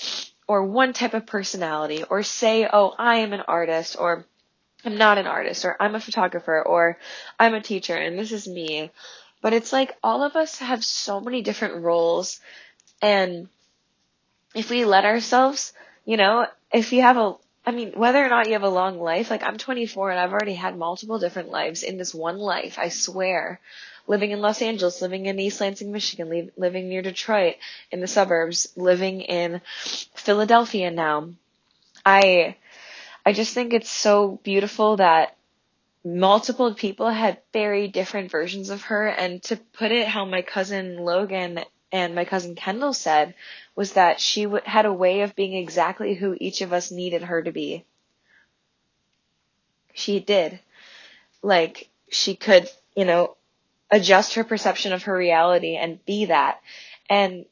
or 0.47 0.63
one 0.63 0.93
type 0.93 1.15
of 1.15 1.25
personality 1.25 2.03
or 2.03 2.21
say, 2.21 2.69
oh, 2.71 2.93
I 2.99 3.17
am 3.17 3.33
an 3.33 3.41
artist 3.47 3.95
or 3.97 4.27
I'm 4.85 4.99
not 4.99 5.17
an 5.17 5.25
artist 5.25 5.65
or 5.65 5.77
I'm 5.79 5.95
a 5.95 5.99
photographer 5.99 6.61
or 6.61 6.99
I'm 7.39 7.55
a 7.55 7.61
teacher 7.61 7.95
and 7.95 8.19
this 8.19 8.31
is 8.31 8.47
me. 8.47 8.91
But 9.41 9.53
it's 9.53 9.73
like 9.73 9.97
all 10.03 10.23
of 10.23 10.35
us 10.35 10.59
have 10.59 10.83
so 10.85 11.19
many 11.19 11.41
different 11.41 11.83
roles 11.83 12.39
and 13.01 13.47
if 14.53 14.69
we 14.69 14.85
let 14.85 15.05
ourselves, 15.05 15.73
you 16.05 16.17
know, 16.17 16.47
if 16.71 16.93
you 16.93 17.01
have 17.01 17.17
a 17.17 17.35
I 17.63 17.71
mean, 17.71 17.91
whether 17.93 18.25
or 18.25 18.29
not 18.29 18.47
you 18.47 18.53
have 18.53 18.63
a 18.63 18.69
long 18.69 18.99
life, 18.99 19.29
like 19.29 19.43
I'm 19.43 19.57
24 19.57 20.11
and 20.11 20.19
I've 20.19 20.31
already 20.31 20.55
had 20.55 20.75
multiple 20.75 21.19
different 21.19 21.49
lives 21.49 21.83
in 21.83 21.97
this 21.97 22.13
one 22.13 22.39
life, 22.39 22.79
I 22.79 22.89
swear 22.89 23.59
living 24.07 24.31
in 24.31 24.41
Los 24.41 24.61
Angeles, 24.61 25.01
living 25.01 25.27
in 25.27 25.39
East 25.39 25.61
Lansing, 25.61 25.91
Michigan, 25.91 26.51
living 26.57 26.89
near 26.89 27.01
Detroit 27.01 27.55
in 27.91 28.01
the 28.01 28.07
suburbs, 28.07 28.67
living 28.75 29.21
in 29.21 29.61
Philadelphia 30.15 30.89
now. 30.89 31.29
I, 32.05 32.55
I 33.25 33.33
just 33.33 33.53
think 33.53 33.73
it's 33.73 33.91
so 33.91 34.39
beautiful 34.43 34.97
that 34.97 35.35
multiple 36.03 36.73
people 36.73 37.09
had 37.09 37.41
very 37.53 37.87
different 37.87 38.31
versions 38.31 38.69
of 38.69 38.83
her 38.83 39.07
and 39.07 39.41
to 39.43 39.55
put 39.57 39.91
it 39.91 40.07
how 40.07 40.25
my 40.25 40.41
cousin 40.41 40.97
Logan 40.97 41.59
and 41.91 42.15
my 42.15 42.25
cousin 42.25 42.55
Kendall 42.55 42.93
said 42.93 43.35
was 43.75 43.93
that 43.93 44.19
she 44.19 44.43
w- 44.43 44.63
had 44.65 44.85
a 44.85 44.93
way 44.93 45.21
of 45.21 45.35
being 45.35 45.53
exactly 45.53 46.15
who 46.15 46.35
each 46.39 46.61
of 46.61 46.73
us 46.73 46.91
needed 46.91 47.23
her 47.23 47.43
to 47.43 47.51
be. 47.51 47.85
She 49.93 50.19
did. 50.19 50.59
Like, 51.41 51.89
she 52.09 52.35
could, 52.35 52.69
you 52.95 53.05
know, 53.05 53.35
adjust 53.91 54.35
her 54.35 54.43
perception 54.43 54.93
of 54.93 55.03
her 55.03 55.15
reality 55.15 55.75
and 55.75 56.03
be 56.05 56.25
that. 56.25 56.61
And 57.09 57.45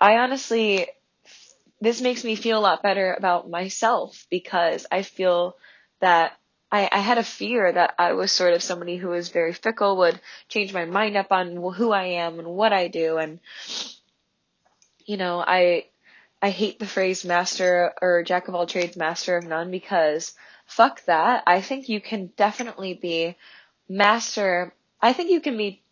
I 0.00 0.18
honestly, 0.18 0.86
this 1.80 2.00
makes 2.00 2.22
me 2.22 2.36
feel 2.36 2.58
a 2.58 2.60
lot 2.60 2.82
better 2.82 3.14
about 3.14 3.48
myself 3.48 4.26
because 4.30 4.86
I 4.92 5.02
feel 5.02 5.56
that 6.00 6.36
I, 6.70 6.88
I 6.90 6.98
had 6.98 7.18
a 7.18 7.24
fear 7.24 7.72
that 7.72 7.94
I 7.98 8.12
was 8.12 8.30
sort 8.30 8.52
of 8.52 8.62
somebody 8.62 8.96
who 8.96 9.08
was 9.08 9.30
very 9.30 9.52
fickle, 9.52 9.96
would 9.98 10.20
change 10.48 10.72
my 10.72 10.84
mind 10.84 11.16
up 11.16 11.32
on 11.32 11.56
who 11.72 11.92
I 11.92 12.04
am 12.04 12.38
and 12.38 12.48
what 12.48 12.72
I 12.72 12.88
do. 12.88 13.16
And, 13.18 13.40
you 15.06 15.16
know, 15.16 15.42
I, 15.46 15.86
I 16.42 16.50
hate 16.50 16.78
the 16.78 16.86
phrase 16.86 17.24
master 17.24 17.92
or 18.02 18.22
jack 18.22 18.48
of 18.48 18.54
all 18.54 18.66
trades, 18.66 18.96
master 18.96 19.36
of 19.36 19.46
none 19.46 19.70
because 19.70 20.34
fuck 20.66 21.04
that. 21.06 21.42
I 21.46 21.62
think 21.62 21.88
you 21.88 22.00
can 22.00 22.32
definitely 22.36 22.94
be 22.94 23.36
master 23.88 24.74
I 25.00 25.12
think 25.12 25.30
you 25.30 25.40
can 25.40 25.56
be, 25.56 25.82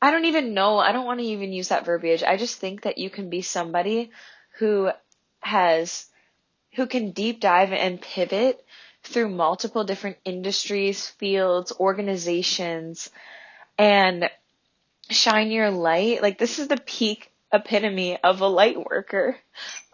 I 0.00 0.10
don't 0.10 0.24
even 0.24 0.54
know, 0.54 0.78
I 0.78 0.92
don't 0.92 1.06
want 1.06 1.20
to 1.20 1.26
even 1.26 1.52
use 1.52 1.68
that 1.68 1.84
verbiage. 1.84 2.22
I 2.22 2.36
just 2.36 2.58
think 2.58 2.82
that 2.82 2.98
you 2.98 3.10
can 3.10 3.28
be 3.28 3.42
somebody 3.42 4.10
who 4.58 4.90
has, 5.40 6.06
who 6.72 6.86
can 6.86 7.10
deep 7.10 7.40
dive 7.40 7.72
and 7.72 8.00
pivot 8.00 8.64
through 9.08 9.30
multiple 9.30 9.84
different 9.84 10.18
industries, 10.24 11.06
fields, 11.06 11.72
organizations, 11.78 13.10
and 13.78 14.30
shine 15.10 15.50
your 15.50 15.70
light. 15.70 16.22
Like 16.22 16.38
this 16.38 16.58
is 16.58 16.68
the 16.68 16.76
peak 16.76 17.32
epitome 17.52 18.18
of 18.22 18.40
a 18.40 18.46
light 18.46 18.76
worker. 18.78 19.36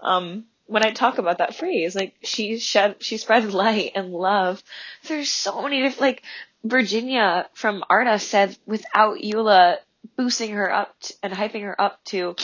Um, 0.00 0.44
when 0.66 0.84
I 0.84 0.90
talk 0.90 1.18
about 1.18 1.38
that 1.38 1.54
phrase, 1.54 1.94
like 1.94 2.14
she 2.22 2.58
shed, 2.58 2.96
she 3.00 3.16
spread 3.16 3.52
light 3.52 3.92
and 3.94 4.12
love. 4.12 4.62
There's 5.06 5.30
so 5.30 5.62
many 5.62 5.82
different, 5.82 6.00
like 6.00 6.22
Virginia 6.64 7.48
from 7.52 7.84
Arda 7.88 8.18
said 8.18 8.56
without 8.66 9.18
Eula 9.18 9.76
boosting 10.16 10.52
her 10.52 10.72
up 10.72 10.94
t- 11.00 11.14
and 11.22 11.32
hyping 11.32 11.62
her 11.62 11.80
up 11.80 12.02
to, 12.04 12.34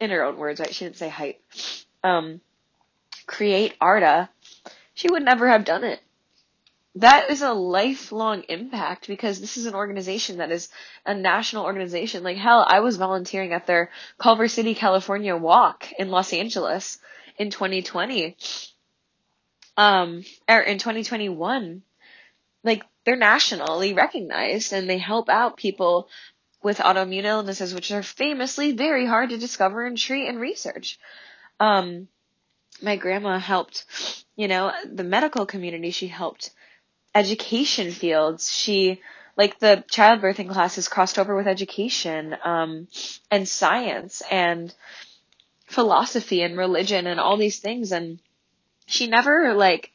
in 0.00 0.10
her 0.10 0.24
own 0.24 0.36
words, 0.36 0.60
right? 0.60 0.74
She 0.74 0.84
didn't 0.84 0.96
say 0.96 1.08
hype. 1.08 1.40
Um, 2.02 2.40
create 3.26 3.76
Arda, 3.80 4.28
she 4.94 5.10
would 5.10 5.22
never 5.22 5.48
have 5.48 5.64
done 5.64 5.84
it. 5.84 6.00
That 6.96 7.30
is 7.30 7.40
a 7.42 7.52
lifelong 7.52 8.42
impact 8.48 9.06
because 9.06 9.40
this 9.40 9.56
is 9.56 9.66
an 9.66 9.74
organization 9.74 10.38
that 10.38 10.50
is 10.50 10.68
a 11.06 11.14
national 11.14 11.64
organization. 11.64 12.24
Like 12.24 12.36
hell, 12.36 12.66
I 12.68 12.80
was 12.80 12.96
volunteering 12.96 13.52
at 13.52 13.66
their 13.66 13.90
Culver 14.18 14.48
City, 14.48 14.74
California 14.74 15.36
walk 15.36 15.92
in 15.98 16.10
Los 16.10 16.32
Angeles 16.32 16.98
in 17.38 17.50
2020. 17.50 18.36
Um, 19.76 20.24
or 20.48 20.60
in 20.60 20.78
2021. 20.78 21.82
Like 22.64 22.82
they're 23.04 23.16
nationally 23.16 23.92
recognized 23.94 24.72
and 24.72 24.90
they 24.90 24.98
help 24.98 25.28
out 25.28 25.56
people 25.56 26.08
with 26.62 26.78
autoimmune 26.78 27.24
illnesses, 27.24 27.72
which 27.72 27.92
are 27.92 28.02
famously 28.02 28.72
very 28.72 29.06
hard 29.06 29.30
to 29.30 29.38
discover 29.38 29.86
and 29.86 29.96
treat 29.96 30.28
and 30.28 30.40
research. 30.40 30.98
Um, 31.58 32.08
my 32.82 32.96
grandma 32.96 33.38
helped, 33.38 34.24
you 34.36 34.48
know, 34.48 34.72
the 34.84 35.04
medical 35.04 35.46
community. 35.46 35.90
She 35.90 36.08
helped 36.08 36.50
education 37.14 37.90
fields. 37.90 38.52
She, 38.52 39.00
like 39.36 39.58
the 39.58 39.84
childbirthing 39.90 40.50
classes 40.50 40.88
crossed 40.88 41.18
over 41.18 41.34
with 41.36 41.46
education, 41.46 42.36
um, 42.44 42.88
and 43.30 43.48
science 43.48 44.22
and 44.30 44.74
philosophy 45.66 46.42
and 46.42 46.58
religion 46.58 47.06
and 47.06 47.20
all 47.20 47.36
these 47.36 47.60
things. 47.60 47.92
And 47.92 48.18
she 48.86 49.06
never 49.06 49.54
like 49.54 49.92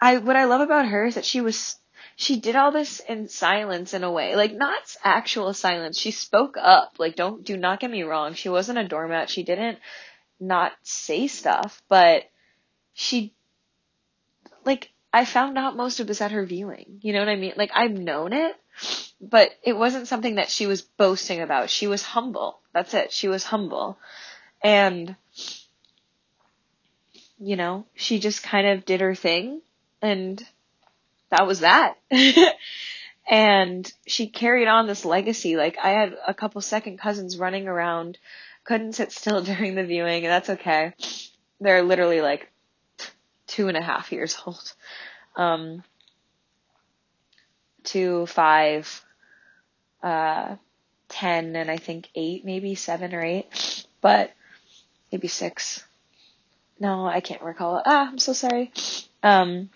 I 0.00 0.18
what 0.18 0.36
I 0.36 0.44
love 0.44 0.60
about 0.60 0.86
her 0.88 1.06
is 1.06 1.16
that 1.16 1.24
she 1.24 1.40
was 1.40 1.76
she 2.14 2.40
did 2.40 2.56
all 2.56 2.70
this 2.70 3.00
in 3.00 3.28
silence 3.28 3.92
in 3.92 4.04
a 4.04 4.10
way, 4.10 4.36
like 4.36 4.54
not 4.54 4.96
actual 5.04 5.52
silence. 5.52 5.98
She 5.98 6.12
spoke 6.12 6.56
up. 6.58 6.94
Like 6.98 7.16
don't 7.16 7.44
do 7.44 7.56
not 7.56 7.80
get 7.80 7.90
me 7.90 8.04
wrong. 8.04 8.34
She 8.34 8.48
wasn't 8.48 8.78
a 8.78 8.88
doormat. 8.88 9.28
She 9.28 9.42
didn't 9.42 9.78
not 10.38 10.72
say 10.82 11.26
stuff, 11.26 11.82
but 11.88 12.24
she 12.94 13.34
like 14.64 14.90
I 15.16 15.24
found 15.24 15.56
out 15.56 15.78
most 15.78 15.98
of 15.98 16.06
this 16.06 16.20
at 16.20 16.32
her 16.32 16.44
viewing. 16.44 16.98
You 17.00 17.14
know 17.14 17.20
what 17.20 17.30
I 17.30 17.36
mean? 17.36 17.54
Like 17.56 17.70
I've 17.74 17.98
known 17.98 18.34
it, 18.34 18.54
but 19.18 19.50
it 19.62 19.72
wasn't 19.72 20.08
something 20.08 20.34
that 20.34 20.50
she 20.50 20.66
was 20.66 20.82
boasting 20.82 21.40
about. 21.40 21.70
She 21.70 21.86
was 21.86 22.02
humble. 22.02 22.60
That's 22.74 22.92
it. 22.92 23.12
She 23.12 23.26
was 23.26 23.42
humble. 23.42 23.98
And 24.62 25.16
you 27.38 27.56
know, 27.56 27.86
she 27.94 28.18
just 28.18 28.42
kind 28.42 28.66
of 28.66 28.84
did 28.84 29.00
her 29.00 29.14
thing 29.14 29.62
and 30.02 30.46
that 31.30 31.46
was 31.46 31.60
that. 31.60 31.94
and 33.26 33.90
she 34.06 34.26
carried 34.28 34.68
on 34.68 34.86
this 34.86 35.06
legacy. 35.06 35.56
Like 35.56 35.78
I 35.82 35.92
had 35.92 36.14
a 36.28 36.34
couple 36.34 36.60
second 36.60 36.98
cousins 36.98 37.38
running 37.38 37.68
around, 37.68 38.18
couldn't 38.64 38.92
sit 38.92 39.12
still 39.12 39.42
during 39.50 39.76
the 39.76 39.84
viewing, 39.84 40.26
and 40.26 40.30
that's 40.30 40.50
okay. 40.50 40.92
They're 41.58 41.82
literally 41.82 42.20
like 42.20 42.50
two 43.56 43.68
and 43.68 43.76
a 43.76 43.82
half 43.82 44.12
years 44.12 44.36
old. 44.46 44.74
Um, 45.34 45.82
two, 47.84 48.26
five, 48.26 49.02
uh, 50.02 50.56
ten, 51.08 51.56
and 51.56 51.70
I 51.70 51.78
think 51.78 52.10
eight, 52.14 52.44
maybe 52.44 52.74
seven 52.74 53.14
or 53.14 53.22
eight, 53.22 53.86
but 54.02 54.32
maybe 55.10 55.28
six. 55.28 55.82
No, 56.78 57.06
I 57.06 57.20
can't 57.20 57.40
recall. 57.40 57.82
Ah, 57.84 58.08
I'm 58.08 58.18
so 58.18 58.34
sorry. 58.34 58.72
Um, 59.22 59.70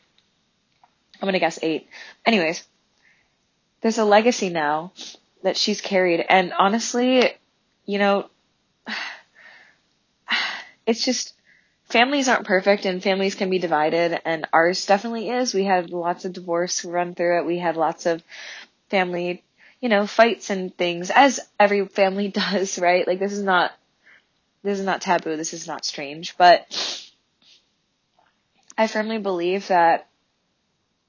I'm 1.20 1.26
gonna 1.26 1.38
guess 1.38 1.58
eight. 1.62 1.88
Anyways, 2.26 2.66
there's 3.80 3.98
a 3.98 4.04
legacy 4.04 4.50
now 4.50 4.92
that 5.42 5.56
she's 5.56 5.80
carried, 5.80 6.24
and 6.28 6.52
honestly, 6.52 7.32
you 7.86 7.98
know, 7.98 8.28
it's 10.86 11.02
just 11.02 11.32
families 11.90 12.28
aren't 12.28 12.46
perfect 12.46 12.86
and 12.86 13.02
families 13.02 13.34
can 13.34 13.50
be 13.50 13.58
divided 13.58 14.20
and 14.24 14.46
ours 14.52 14.86
definitely 14.86 15.28
is. 15.30 15.52
We 15.54 15.64
had 15.64 15.90
lots 15.90 16.24
of 16.24 16.32
divorce 16.32 16.84
run 16.84 17.14
through 17.14 17.38
it. 17.40 17.46
We 17.46 17.58
had 17.58 17.76
lots 17.76 18.06
of 18.06 18.22
family, 18.88 19.42
you 19.80 19.88
know, 19.88 20.06
fights 20.06 20.50
and 20.50 20.76
things 20.76 21.10
as 21.10 21.40
every 21.58 21.86
family 21.86 22.28
does, 22.42 22.78
right? 22.78 23.06
Like 23.06 23.18
this 23.18 23.32
is 23.32 23.42
not 23.42 23.72
this 24.62 24.78
is 24.78 24.84
not 24.84 25.00
taboo. 25.00 25.36
This 25.36 25.54
is 25.54 25.66
not 25.66 25.84
strange, 25.84 26.36
but 26.36 26.66
I 28.76 28.86
firmly 28.86 29.18
believe 29.18 29.68
that 29.68 30.06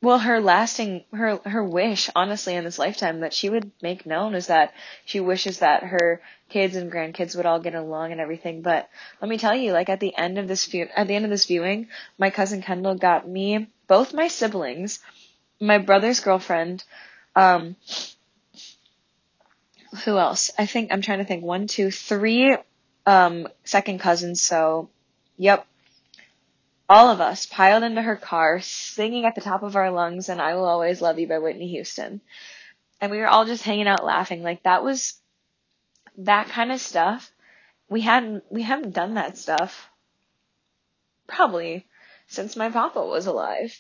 well, 0.02 0.18
her 0.18 0.42
lasting, 0.42 1.04
her, 1.14 1.38
her 1.46 1.64
wish, 1.64 2.10
honestly, 2.16 2.56
in 2.56 2.64
this 2.64 2.80
lifetime 2.80 3.20
that 3.20 3.34
she 3.34 3.50
would 3.50 3.72
make 3.82 4.06
known 4.06 4.34
is 4.34 4.48
that 4.48 4.74
she 5.06 5.20
wishes 5.20 5.60
that 5.60 5.84
her 5.84 6.22
kids 6.50 6.76
and 6.76 6.92
grandkids 6.92 7.36
would 7.36 7.46
all 7.46 7.60
get 7.60 7.76
along 7.76 8.12
and 8.12 8.20
everything. 8.20 8.64
But 8.64 8.90
let 9.22 9.30
me 9.30 9.38
tell 9.38 9.56
you, 9.56 9.74
like 9.74 9.90
at 9.90 10.00
the 10.00 10.16
end 10.18 10.40
of 10.40 10.48
this 10.48 10.66
view, 10.66 10.88
at 10.96 11.08
the 11.08 11.16
end 11.16 11.26
of 11.26 11.32
this 11.32 11.46
viewing, 11.46 11.88
my 12.18 12.32
cousin 12.32 12.64
Kendall 12.64 12.96
got 12.96 13.28
me, 13.28 13.68
both 13.88 14.14
my 14.14 14.28
siblings, 14.28 15.00
my 15.60 15.78
brother's 15.78 16.20
girlfriend, 16.20 16.84
um, 17.36 17.76
who 20.06 20.18
else? 20.18 20.52
I 20.58 20.66
think, 20.66 20.92
I'm 20.92 21.02
trying 21.02 21.20
to 21.20 21.26
think, 21.26 21.44
one, 21.44 21.68
two, 21.68 21.92
three, 21.92 22.58
um, 23.06 23.48
second 23.66 24.00
cousins. 24.00 24.42
So, 24.42 24.90
yep, 25.38 25.68
all 26.92 27.10
of 27.10 27.22
us 27.22 27.46
piled 27.46 27.84
into 27.84 28.02
her 28.02 28.18
car, 28.18 28.60
singing 28.60 29.24
at 29.24 29.34
the 29.34 29.40
top 29.40 29.64
of 29.64 29.78
our 29.78 29.92
lungs 29.92 30.28
and 30.28 30.42
I 30.42 30.56
Will 30.56 30.66
Always 30.66 31.02
Love 31.02 31.20
You 31.20 31.26
by 31.26 31.40
Whitney 31.40 31.70
Houston. 31.70 32.20
And 33.00 33.10
we 33.10 33.20
were 33.20 33.30
all 33.30 33.46
just 33.46 33.64
hanging 33.64 33.88
out 33.88 34.04
laughing. 34.04 34.44
Like 34.44 34.64
that 34.64 34.84
was 34.84 35.14
that 36.18 36.50
kind 36.50 36.70
of 36.70 36.82
stuff. 36.82 37.32
We 37.88 38.02
hadn't, 38.02 38.44
we 38.50 38.62
haven't 38.64 38.94
done 38.94 39.14
that 39.14 39.38
stuff 39.38 39.90
probably 41.28 41.88
since 42.28 42.58
my 42.58 42.70
papa 42.70 43.02
was 43.02 43.26
alive. 43.26 43.74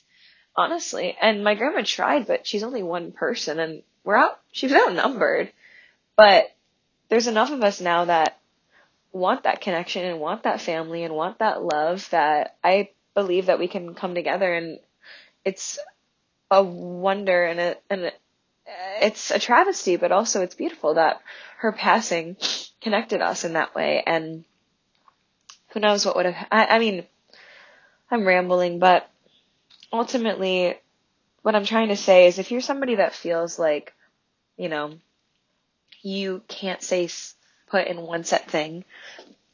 Honestly. 0.56 1.18
And 1.22 1.44
my 1.44 1.56
grandma 1.56 1.82
tried, 1.84 2.28
but 2.28 2.48
she's 2.48 2.64
only 2.64 2.82
one 2.82 3.12
person 3.12 3.60
and 3.60 3.84
we're 4.06 4.16
out, 4.16 4.40
she's 4.54 4.72
outnumbered. 4.72 5.52
But 6.16 6.46
there's 7.10 7.28
enough 7.28 7.52
of 7.52 7.62
us 7.62 7.82
now 7.82 8.06
that 8.06 8.40
want 9.12 9.44
that 9.44 9.60
connection 9.60 10.06
and 10.06 10.22
want 10.22 10.44
that 10.44 10.62
family 10.62 11.04
and 11.04 11.14
want 11.14 11.40
that 11.40 11.62
love 11.62 12.10
that 12.12 12.56
I 12.64 12.92
believe 13.14 13.48
that 13.48 13.60
we 13.60 13.68
can 13.68 13.94
come 13.94 14.16
together 14.16 14.54
and 14.54 14.80
it's 15.44 15.80
a 16.50 16.64
wonder 16.64 17.44
and 17.46 17.60
a, 17.60 17.78
and 17.90 18.12
it's 19.02 19.32
a 19.32 19.40
travesty, 19.40 19.96
but 19.96 20.12
also 20.12 20.42
it's 20.42 20.56
beautiful 20.56 20.96
that 20.96 21.22
her 21.58 21.72
passing 21.72 22.38
connected 22.82 23.22
us 23.22 23.44
in 23.44 23.54
that 23.54 23.76
way. 23.76 24.04
And 24.06 24.44
who 25.70 25.80
knows 25.80 26.06
what 26.06 26.16
would 26.16 26.26
have, 26.26 26.48
I, 26.52 26.76
I 26.76 26.80
mean, 26.80 27.06
I'm 28.10 28.28
rambling, 28.28 28.80
but 28.80 29.10
ultimately 29.92 30.76
what 31.42 31.56
I'm 31.56 31.66
trying 31.66 31.90
to 31.90 31.98
say 31.98 32.28
is 32.28 32.40
if 32.40 32.52
you're 32.52 32.62
somebody 32.62 32.96
that 32.96 33.16
feels 33.16 33.58
like, 33.58 33.94
you 34.58 34.70
know, 34.70 34.94
you 36.02 36.42
can't 36.48 36.82
say 36.82 37.10
put 37.68 37.88
in 37.88 38.02
one 38.02 38.24
set 38.24 38.50
thing 38.50 38.84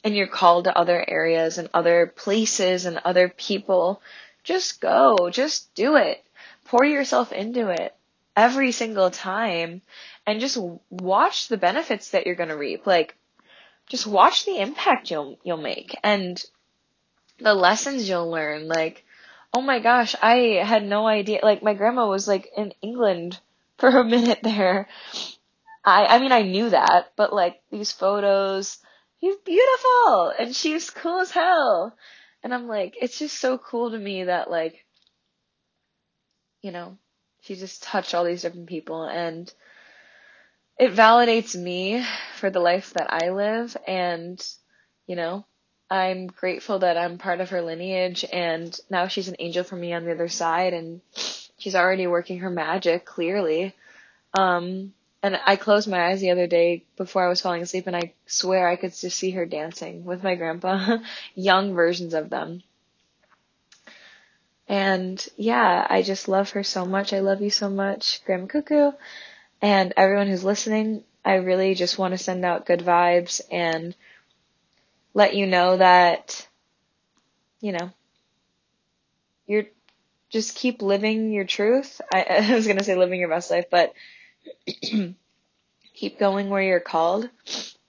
and 0.07 0.15
you're 0.15 0.25
called 0.25 0.63
to 0.63 0.77
other 0.77 1.03
areas 1.05 1.57
and 1.57 1.69
other 1.73 2.07
places 2.07 2.85
and 2.85 2.97
other 3.03 3.27
people, 3.27 4.01
just 4.45 4.79
go. 4.79 5.29
Just 5.29 5.75
do 5.75 5.97
it. 5.97 6.23
Pour 6.63 6.85
yourself 6.85 7.33
into 7.33 7.67
it 7.67 7.93
every 8.33 8.71
single 8.71 9.11
time 9.11 9.81
and 10.25 10.39
just 10.39 10.57
watch 10.89 11.49
the 11.49 11.57
benefits 11.57 12.11
that 12.11 12.25
you're 12.25 12.35
going 12.35 12.47
to 12.47 12.55
reap. 12.55 12.87
Like, 12.87 13.17
just 13.89 14.07
watch 14.07 14.45
the 14.45 14.59
impact 14.59 15.11
you'll, 15.11 15.37
you'll 15.43 15.57
make 15.57 15.93
and 16.05 16.41
the 17.39 17.53
lessons 17.53 18.07
you'll 18.07 18.31
learn. 18.31 18.69
Like, 18.69 19.03
oh 19.53 19.61
my 19.61 19.79
gosh, 19.79 20.15
I 20.21 20.61
had 20.63 20.85
no 20.85 21.05
idea. 21.05 21.41
Like, 21.43 21.61
my 21.61 21.73
grandma 21.73 22.07
was 22.07 22.29
like 22.29 22.49
in 22.55 22.73
England 22.81 23.37
for 23.77 23.89
a 23.89 24.05
minute 24.15 24.39
there. 24.41 24.87
I, 25.83 26.05
I 26.05 26.19
mean, 26.19 26.31
I 26.31 26.43
knew 26.43 26.69
that, 26.69 27.11
but 27.17 27.33
like 27.33 27.61
these 27.71 27.91
photos, 27.91 28.77
he's 29.19 29.37
beautiful. 29.37 30.33
And 30.37 30.55
she's 30.55 30.89
cool 30.89 31.19
as 31.19 31.31
hell. 31.31 31.95
And 32.43 32.53
I'm 32.53 32.67
like, 32.67 32.95
it's 33.01 33.19
just 33.19 33.39
so 33.39 33.57
cool 33.57 33.91
to 33.91 33.97
me 33.97 34.25
that 34.25 34.49
like, 34.49 34.85
you 36.61 36.71
know, 36.71 36.97
she 37.41 37.55
just 37.55 37.83
touched 37.83 38.13
all 38.13 38.23
these 38.23 38.41
different 38.41 38.67
people. 38.67 39.03
And 39.03 39.51
it 40.77 40.93
validates 40.93 41.55
me 41.55 42.05
for 42.35 42.49
the 42.49 42.59
life 42.59 42.93
that 42.93 43.11
I 43.11 43.29
live. 43.29 43.75
And, 43.87 44.45
you 45.07 45.15
know, 45.15 45.45
I'm 45.89 46.27
grateful 46.27 46.79
that 46.79 46.97
I'm 46.97 47.17
part 47.17 47.41
of 47.41 47.49
her 47.49 47.61
lineage. 47.61 48.25
And 48.31 48.77
now 48.89 49.07
she's 49.07 49.27
an 49.27 49.37
angel 49.39 49.63
for 49.63 49.75
me 49.75 49.93
on 49.93 50.05
the 50.05 50.11
other 50.11 50.27
side. 50.27 50.73
And 50.73 51.01
she's 51.57 51.75
already 51.75 52.05
working 52.05 52.39
her 52.39 52.49
magic 52.49 53.05
clearly. 53.05 53.73
Um, 54.37 54.93
and 55.23 55.39
I 55.45 55.55
closed 55.55 55.87
my 55.87 56.07
eyes 56.07 56.21
the 56.21 56.31
other 56.31 56.47
day 56.47 56.83
before 56.95 57.25
I 57.25 57.29
was 57.29 57.41
falling 57.41 57.61
asleep 57.61 57.87
and 57.87 57.95
I 57.95 58.13
swear 58.27 58.67
I 58.67 58.75
could 58.75 58.93
just 58.93 59.17
see 59.17 59.31
her 59.31 59.45
dancing 59.45 60.05
with 60.05 60.23
my 60.23 60.35
grandpa, 60.35 60.97
young 61.35 61.73
versions 61.73 62.13
of 62.13 62.29
them. 62.29 62.63
And 64.67 65.25
yeah, 65.37 65.87
I 65.89 66.01
just 66.01 66.27
love 66.27 66.51
her 66.51 66.63
so 66.63 66.85
much. 66.85 67.13
I 67.13 67.19
love 67.19 67.41
you 67.41 67.49
so 67.49 67.69
much, 67.69 68.23
Grandma 68.25 68.47
Kuku. 68.47 68.93
And 69.61 69.93
everyone 69.95 70.27
who's 70.27 70.43
listening, 70.43 71.03
I 71.23 71.35
really 71.35 71.73
just 71.73 71.97
want 71.97 72.11
to 72.11 72.17
send 72.17 72.45
out 72.45 72.65
good 72.65 72.81
vibes 72.81 73.41
and 73.49 73.95
let 75.13 75.35
you 75.35 75.47
know 75.47 75.77
that, 75.77 76.47
you 77.59 77.71
know, 77.71 77.91
you're 79.47 79.65
just 80.29 80.55
keep 80.55 80.81
living 80.81 81.31
your 81.31 81.45
truth. 81.45 82.01
I, 82.13 82.23
I 82.29 82.53
was 82.53 82.67
to 82.67 82.83
say 82.83 82.95
living 82.95 83.19
your 83.19 83.29
best 83.29 83.49
life, 83.49 83.65
but 83.71 83.93
keep 85.93 86.19
going 86.19 86.49
where 86.49 86.61
you're 86.61 86.79
called 86.79 87.29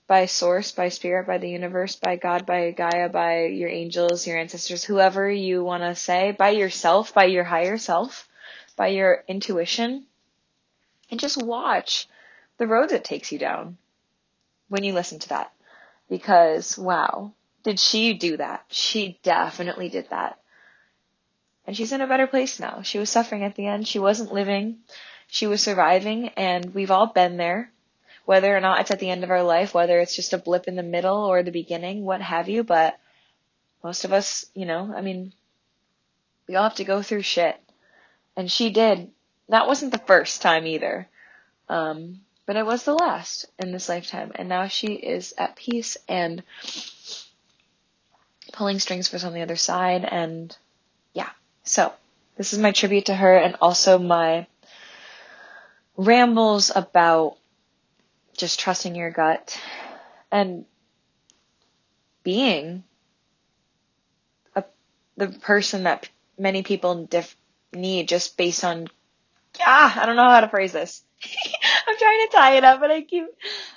by 0.06 0.24
source, 0.24 0.72
by 0.72 0.88
spirit, 0.88 1.26
by 1.26 1.38
the 1.38 1.50
universe, 1.50 1.96
by 1.96 2.16
God, 2.16 2.46
by 2.46 2.70
Gaia, 2.70 3.10
by 3.10 3.44
your 3.44 3.68
angels, 3.68 4.26
your 4.26 4.38
ancestors, 4.38 4.82
whoever 4.82 5.30
you 5.30 5.62
want 5.62 5.82
to 5.82 5.94
say, 5.94 6.32
by 6.32 6.50
yourself, 6.50 7.12
by 7.12 7.24
your 7.24 7.44
higher 7.44 7.76
self, 7.76 8.26
by 8.74 8.88
your 8.88 9.22
intuition. 9.28 10.06
And 11.10 11.20
just 11.20 11.42
watch 11.42 12.08
the 12.56 12.66
road 12.66 12.90
that 12.90 13.04
takes 13.04 13.32
you 13.32 13.38
down 13.38 13.76
when 14.68 14.82
you 14.82 14.94
listen 14.94 15.18
to 15.20 15.28
that. 15.30 15.52
Because 16.08 16.78
wow, 16.78 17.32
did 17.62 17.78
she 17.78 18.14
do 18.14 18.38
that? 18.38 18.64
She 18.68 19.20
definitely 19.22 19.90
did 19.90 20.08
that. 20.08 20.38
And 21.66 21.76
she's 21.76 21.92
in 21.92 22.00
a 22.00 22.06
better 22.06 22.26
place 22.26 22.58
now. 22.58 22.80
She 22.80 22.98
was 22.98 23.10
suffering 23.10 23.44
at 23.44 23.54
the 23.54 23.66
end. 23.66 23.86
She 23.86 23.98
wasn't 23.98 24.32
living. 24.32 24.78
She 25.28 25.46
was 25.46 25.62
surviving 25.62 26.28
and 26.30 26.74
we've 26.74 26.90
all 26.90 27.06
been 27.06 27.36
there. 27.36 27.70
Whether 28.24 28.54
or 28.54 28.60
not 28.60 28.80
it's 28.80 28.90
at 28.90 28.98
the 28.98 29.08
end 29.08 29.24
of 29.24 29.30
our 29.30 29.42
life, 29.42 29.72
whether 29.72 30.00
it's 30.00 30.16
just 30.16 30.32
a 30.32 30.38
blip 30.38 30.68
in 30.68 30.76
the 30.76 30.82
middle 30.82 31.16
or 31.16 31.42
the 31.42 31.50
beginning, 31.50 32.04
what 32.04 32.20
have 32.20 32.48
you, 32.48 32.62
but 32.62 32.98
most 33.82 34.04
of 34.04 34.12
us, 34.12 34.44
you 34.54 34.66
know, 34.66 34.92
I 34.94 35.00
mean, 35.00 35.32
we 36.46 36.56
all 36.56 36.64
have 36.64 36.74
to 36.76 36.84
go 36.84 37.02
through 37.02 37.22
shit. 37.22 37.56
And 38.36 38.50
she 38.50 38.70
did. 38.70 39.10
That 39.48 39.66
wasn't 39.66 39.92
the 39.92 39.98
first 39.98 40.42
time 40.42 40.66
either. 40.66 41.08
Um, 41.68 42.20
but 42.46 42.56
it 42.56 42.66
was 42.66 42.84
the 42.84 42.94
last 42.94 43.46
in 43.58 43.72
this 43.72 43.88
lifetime. 43.88 44.32
And 44.34 44.48
now 44.48 44.68
she 44.68 44.94
is 44.94 45.34
at 45.36 45.56
peace 45.56 45.96
and 46.08 46.42
pulling 48.52 48.78
strings 48.78 49.08
for 49.08 49.16
us 49.16 49.24
on 49.24 49.34
the 49.34 49.42
other 49.42 49.56
side. 49.56 50.04
And 50.04 50.56
yeah, 51.12 51.30
so 51.64 51.92
this 52.36 52.52
is 52.52 52.58
my 52.58 52.72
tribute 52.72 53.06
to 53.06 53.14
her 53.14 53.36
and 53.36 53.56
also 53.60 53.98
my 53.98 54.46
rambles 55.98 56.70
about 56.74 57.36
just 58.36 58.60
trusting 58.60 58.94
your 58.94 59.10
gut 59.10 59.60
and 60.30 60.64
being 62.22 62.84
a, 64.54 64.64
the 65.16 65.26
person 65.28 65.82
that 65.82 66.08
many 66.38 66.62
people 66.62 67.04
diff- 67.06 67.36
need 67.72 68.08
just 68.08 68.36
based 68.36 68.64
on 68.64 68.88
ah 69.60 70.00
I 70.00 70.06
don't 70.06 70.16
know 70.16 70.28
how 70.28 70.40
to 70.40 70.48
phrase 70.48 70.72
this. 70.72 71.02
I'm 71.86 71.98
trying 71.98 72.26
to 72.26 72.32
tie 72.32 72.56
it 72.56 72.64
up, 72.64 72.80
but 72.80 72.92
I 72.92 73.00
keep. 73.02 73.24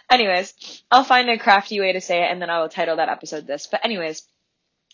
Anyways, 0.10 0.84
I'll 0.92 1.04
find 1.04 1.30
a 1.30 1.40
crafty 1.40 1.80
way 1.80 1.94
to 1.94 2.02
say 2.02 2.24
it, 2.24 2.32
and 2.32 2.40
then 2.40 2.52
I 2.52 2.60
will 2.60 2.70
title 2.70 2.98
that 2.98 3.10
episode 3.10 3.48
this. 3.48 3.66
But 3.66 3.84
anyways, 3.84 4.24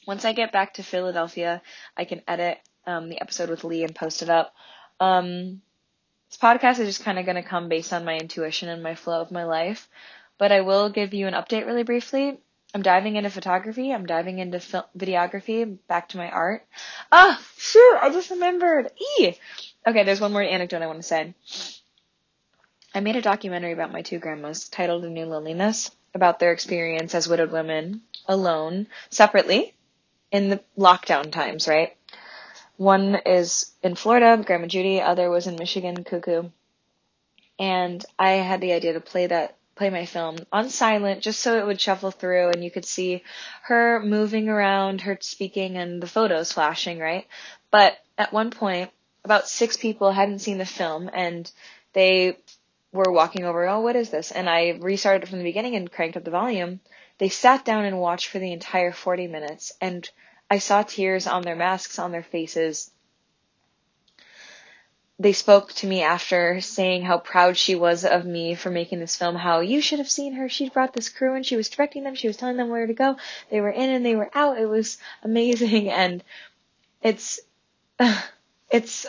once 0.08 0.24
I 0.24 0.32
get 0.32 0.54
back 0.54 0.76
to 0.76 0.84
Philadelphia, 0.84 1.62
I 1.98 2.06
can 2.06 2.22
edit 2.26 2.60
um, 2.86 3.10
the 3.10 3.20
episode 3.20 3.50
with 3.50 3.66
Lee 3.66 3.84
and 3.84 3.94
post 3.94 4.22
it 4.22 4.30
up. 4.30 4.54
Um, 5.00 5.62
this 6.30 6.38
podcast 6.38 6.80
is 6.80 6.88
just 6.88 7.04
kind 7.04 7.20
of 7.20 7.26
going 7.26 7.36
to 7.36 7.44
come 7.44 7.70
based 7.70 7.94
on 7.94 8.06
my 8.06 8.18
intuition 8.18 8.70
and 8.70 8.84
my 8.84 8.96
flow 8.96 9.22
of 9.22 9.32
my 9.32 9.46
life, 9.46 9.88
but 10.38 10.52
I 10.52 10.62
will 10.62 10.90
give 10.90 11.14
you 11.14 11.28
an 11.28 11.34
update 11.34 11.66
really 11.66 11.84
briefly. 11.84 12.40
I'm 12.74 12.82
diving 12.82 13.16
into 13.16 13.30
photography. 13.30 13.94
I'm 13.94 14.06
diving 14.06 14.40
into 14.40 14.58
videography, 14.98 15.78
back 15.88 16.10
to 16.10 16.18
my 16.18 16.30
art. 16.30 16.66
Oh, 17.12 17.40
shoot, 17.58 17.98
I 18.02 18.10
just 18.12 18.30
remembered. 18.30 18.92
E. 19.20 19.34
Okay, 19.88 20.04
there's 20.04 20.20
one 20.20 20.34
more 20.34 20.42
anecdote 20.42 20.82
I 20.82 20.88
want 20.88 21.00
to 21.00 21.04
say. 21.04 21.34
I 22.94 23.00
made 23.00 23.16
a 23.16 23.22
documentary 23.22 23.72
about 23.72 23.94
my 23.94 24.02
two 24.02 24.20
grandmas 24.20 24.68
titled 24.68 25.06
A 25.06 25.10
New 25.10 25.26
Loneliness 25.26 25.92
about 26.14 26.40
their 26.40 26.52
experience 26.52 27.16
as 27.16 27.28
widowed 27.28 27.52
women 27.52 28.02
alone, 28.28 28.88
separately, 29.10 29.74
in 30.32 30.50
the 30.50 30.62
lockdown 30.78 31.32
times, 31.32 31.68
right? 31.68 31.96
One 32.78 33.16
is 33.26 33.72
in 33.82 33.96
Florida, 33.96 34.42
Grandma 34.44 34.68
Judy. 34.68 35.02
Other 35.02 35.30
was 35.30 35.48
in 35.48 35.56
Michigan, 35.56 36.04
Kuku. 36.04 36.52
And 37.60 38.06
I 38.20 38.32
had 38.34 38.62
the 38.62 38.74
idea 38.74 38.94
to 38.94 39.02
play 39.02 39.26
that, 39.26 39.58
play 39.76 39.90
my 39.90 40.06
film 40.06 40.38
on 40.52 40.70
silent, 40.70 41.22
just 41.22 41.40
so 41.40 41.58
it 41.58 41.66
would 41.66 41.82
shuffle 41.82 42.12
through 42.12 42.50
and 42.50 42.64
you 42.64 42.70
could 42.70 42.86
see 42.86 43.24
her 43.64 44.00
moving 44.00 44.48
around, 44.48 45.02
her 45.02 45.18
speaking, 45.22 45.76
and 45.76 46.02
the 46.02 46.08
photos 46.08 46.52
flashing, 46.52 47.00
right? 47.00 47.28
But 47.72 47.98
at 48.16 48.32
one 48.32 48.52
point, 48.52 48.92
about 49.24 49.50
six 49.50 49.76
people 49.76 50.12
hadn't 50.12 50.40
seen 50.40 50.60
the 50.60 50.66
film 50.66 51.10
and 51.12 51.52
they 51.94 52.38
were 52.94 53.12
walking 53.12 53.44
over, 53.44 53.68
oh, 53.68 53.82
what 53.82 53.96
is 53.96 54.12
this? 54.12 54.32
And 54.32 54.48
I 54.48 54.78
restarted 54.80 55.28
from 55.28 55.40
the 55.40 55.44
beginning 55.44 55.76
and 55.76 55.92
cranked 55.92 56.16
up 56.16 56.24
the 56.24 56.32
volume. 56.32 56.80
They 57.18 57.30
sat 57.30 57.66
down 57.66 57.86
and 57.86 58.00
watched 58.00 58.28
for 58.28 58.38
the 58.38 58.54
entire 58.54 58.92
40 58.92 59.28
minutes 59.28 59.74
and 59.82 60.08
I 60.50 60.60
saw 60.60 60.84
tears 60.84 61.28
on 61.28 61.42
their 61.42 61.56
masks, 61.56 62.00
on 62.00 62.12
their 62.12 62.24
faces. 62.24 62.92
They 65.20 65.34
spoke 65.34 65.74
to 65.74 65.88
me 65.88 66.04
after 66.04 66.62
saying 66.62 67.04
how 67.04 67.18
proud 67.18 67.58
she 67.58 67.74
was 67.76 68.06
of 68.06 68.26
me 68.26 68.54
for 68.54 68.70
making 68.70 69.00
this 69.00 69.16
film, 69.16 69.36
how 69.36 69.62
you 69.62 69.82
should 69.82 69.98
have 69.98 70.10
seen 70.10 70.34
her. 70.34 70.48
She 70.48 70.70
brought 70.70 70.94
this 70.94 71.10
crew 71.10 71.34
and 71.34 71.46
she 71.46 71.56
was 71.56 71.70
directing 71.70 72.04
them. 72.04 72.14
She 72.14 72.28
was 72.28 72.38
telling 72.38 72.58
them 72.58 72.70
where 72.70 72.86
to 72.86 72.94
go. 72.94 73.18
They 73.50 73.60
were 73.60 73.72
in 73.72 73.90
and 73.90 74.06
they 74.06 74.16
were 74.16 74.30
out. 74.34 74.60
It 74.60 74.68
was 74.68 74.98
amazing. 75.24 75.90
And 75.98 76.24
it's, 77.02 77.40
it's 78.72 79.08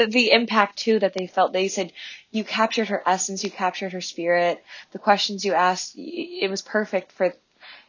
uh, 0.00 0.06
the 0.06 0.32
impact 0.32 0.78
too 0.78 0.98
that 0.98 1.14
they 1.14 1.26
felt. 1.26 1.52
They 1.52 1.68
said 1.68 1.92
you 2.30 2.44
captured 2.44 2.88
her 2.88 3.02
essence, 3.06 3.42
you 3.42 3.50
captured 3.50 3.92
her 3.92 4.00
spirit. 4.00 4.62
The 4.92 4.98
questions 4.98 5.44
you 5.44 5.54
asked, 5.54 5.94
it 5.96 6.50
was 6.50 6.62
perfect 6.62 7.12
for 7.12 7.34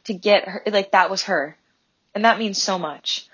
to 0.06 0.14
get 0.14 0.48
her. 0.48 0.64
Like 0.66 0.92
that 0.92 1.10
was 1.10 1.24
her, 1.24 1.58
and 2.14 2.26
that 2.26 2.40
means 2.40 2.62
so 2.62 2.78
much. 2.78 3.28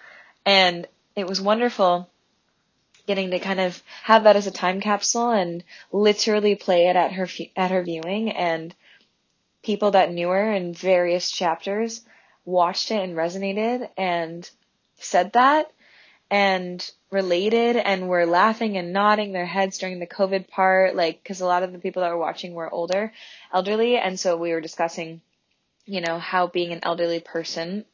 And 0.45 0.87
it 1.15 1.27
was 1.27 1.41
wonderful 1.41 2.09
getting 3.07 3.31
to 3.31 3.39
kind 3.39 3.59
of 3.59 3.81
have 4.03 4.23
that 4.25 4.35
as 4.35 4.47
a 4.47 4.51
time 4.51 4.81
capsule 4.81 5.31
and 5.31 5.63
literally 5.91 6.55
play 6.55 6.87
it 6.87 6.95
at 6.95 7.13
her 7.13 7.27
at 7.55 7.71
her 7.71 7.81
viewing 7.81 8.31
and 8.31 8.75
people 9.63 9.91
that 9.91 10.11
knew 10.11 10.27
her 10.27 10.51
in 10.53 10.73
various 10.73 11.31
chapters 11.31 12.01
watched 12.45 12.91
it 12.91 13.01
and 13.01 13.15
resonated 13.15 13.89
and 13.97 14.49
said 14.97 15.33
that 15.33 15.71
and 16.29 16.91
related 17.09 17.77
and 17.77 18.09
were 18.09 18.25
laughing 18.25 18.77
and 18.77 18.91
nodding 18.91 19.31
their 19.31 19.45
heads 19.45 19.77
during 19.77 19.99
the 19.99 20.07
COVID 20.07 20.49
part, 20.49 20.95
like, 20.95 21.23
cause 21.23 21.39
a 21.39 21.45
lot 21.45 21.63
of 21.63 21.71
the 21.71 21.79
people 21.79 22.01
that 22.01 22.11
were 22.11 22.17
watching 22.17 22.53
were 22.53 22.69
older, 22.69 23.13
elderly, 23.53 23.97
and 23.97 24.19
so 24.19 24.35
we 24.35 24.51
were 24.51 24.61
discussing, 24.61 25.21
you 25.85 26.01
know, 26.01 26.19
how 26.19 26.47
being 26.47 26.73
an 26.73 26.81
elderly 26.83 27.21
person 27.21 27.85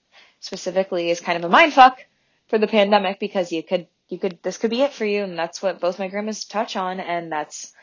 specifically 0.44 1.10
is 1.10 1.20
kind 1.20 1.38
of 1.38 1.44
a 1.44 1.50
mind 1.52 1.74
fuck 1.74 2.06
for 2.48 2.58
the 2.58 2.68
pandemic 2.68 3.20
because 3.20 3.52
you 3.52 3.64
could, 3.64 3.88
you 4.10 4.20
could, 4.20 4.40
this 4.44 4.58
could 4.58 4.70
be 4.70 4.82
it 4.82 4.94
for 4.94 5.06
you, 5.06 5.24
and 5.24 5.38
that's 5.38 5.62
what 5.62 5.80
both 5.80 6.00
my 6.00 6.08
grandmas 6.08 6.46
touch 6.46 6.76
on, 6.76 7.00
and 7.00 7.32
that's, 7.32 7.74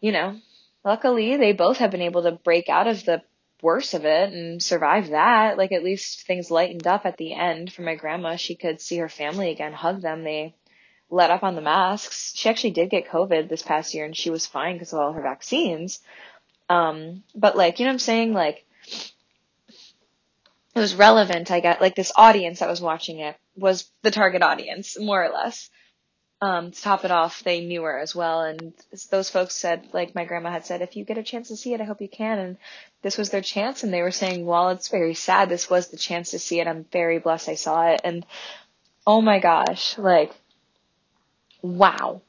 you 0.00 0.12
know, 0.12 0.36
luckily 0.84 1.36
they 1.36 1.52
both 1.52 1.78
have 1.78 1.90
been 1.90 2.02
able 2.02 2.22
to 2.22 2.32
break 2.32 2.68
out 2.68 2.86
of 2.86 3.04
the 3.04 3.22
worst 3.62 3.94
of 3.94 4.04
it 4.04 4.32
and 4.32 4.62
survive 4.62 5.10
that. 5.10 5.58
Like 5.58 5.72
at 5.72 5.84
least 5.84 6.26
things 6.26 6.50
lightened 6.50 6.86
up 6.86 7.06
at 7.06 7.16
the 7.16 7.34
end 7.34 7.72
for 7.72 7.82
my 7.82 7.94
grandma. 7.94 8.36
She 8.36 8.54
could 8.54 8.80
see 8.80 8.98
her 8.98 9.08
family 9.08 9.50
again, 9.50 9.72
hug 9.72 10.02
them. 10.02 10.24
They 10.24 10.54
let 11.10 11.30
up 11.30 11.42
on 11.42 11.54
the 11.54 11.60
masks. 11.60 12.32
She 12.36 12.48
actually 12.48 12.72
did 12.72 12.90
get 12.90 13.08
COVID 13.08 13.48
this 13.48 13.62
past 13.62 13.94
year 13.94 14.04
and 14.04 14.16
she 14.16 14.30
was 14.30 14.46
fine 14.46 14.74
because 14.74 14.92
of 14.92 15.00
all 15.00 15.12
her 15.12 15.22
vaccines. 15.22 16.00
Um, 16.68 17.22
but 17.34 17.56
like, 17.56 17.78
you 17.78 17.84
know 17.86 17.90
what 17.90 17.94
I'm 17.94 17.98
saying? 18.00 18.32
Like, 18.32 18.64
was 20.80 20.94
relevant. 20.94 21.50
I 21.50 21.60
got 21.60 21.80
like 21.80 21.94
this 21.94 22.12
audience 22.16 22.60
that 22.60 22.68
was 22.68 22.80
watching 22.80 23.20
it 23.20 23.36
was 23.56 23.90
the 24.02 24.10
target 24.10 24.42
audience, 24.42 24.98
more 24.98 25.24
or 25.24 25.32
less 25.32 25.70
um, 26.40 26.70
to 26.70 26.82
top 26.82 27.04
it 27.04 27.10
off, 27.10 27.42
they 27.42 27.64
knew 27.64 27.82
her 27.82 27.98
as 27.98 28.14
well. 28.14 28.42
And 28.42 28.74
those 29.10 29.30
folks 29.30 29.54
said, 29.54 29.88
like 29.92 30.14
my 30.14 30.24
grandma 30.24 30.50
had 30.50 30.66
said, 30.66 30.82
if 30.82 30.96
you 30.96 31.04
get 31.04 31.18
a 31.18 31.22
chance 31.22 31.48
to 31.48 31.56
see 31.56 31.72
it, 31.72 31.80
I 31.80 31.84
hope 31.84 32.00
you 32.00 32.08
can. 32.08 32.38
And 32.38 32.56
this 33.02 33.16
was 33.16 33.30
their 33.30 33.40
chance. 33.40 33.82
And 33.82 33.92
they 33.92 34.02
were 34.02 34.10
saying, 34.10 34.44
well, 34.44 34.68
it's 34.70 34.88
very 34.88 35.14
sad, 35.14 35.48
this 35.48 35.70
was 35.70 35.88
the 35.88 35.96
chance 35.96 36.32
to 36.32 36.38
see 36.38 36.60
it. 36.60 36.68
I'm 36.68 36.84
very 36.92 37.18
blessed 37.18 37.48
I 37.48 37.54
saw 37.54 37.88
it. 37.88 38.02
And 38.04 38.26
oh 39.06 39.22
my 39.22 39.38
gosh, 39.38 39.96
like, 39.96 40.34
wow. 41.62 42.20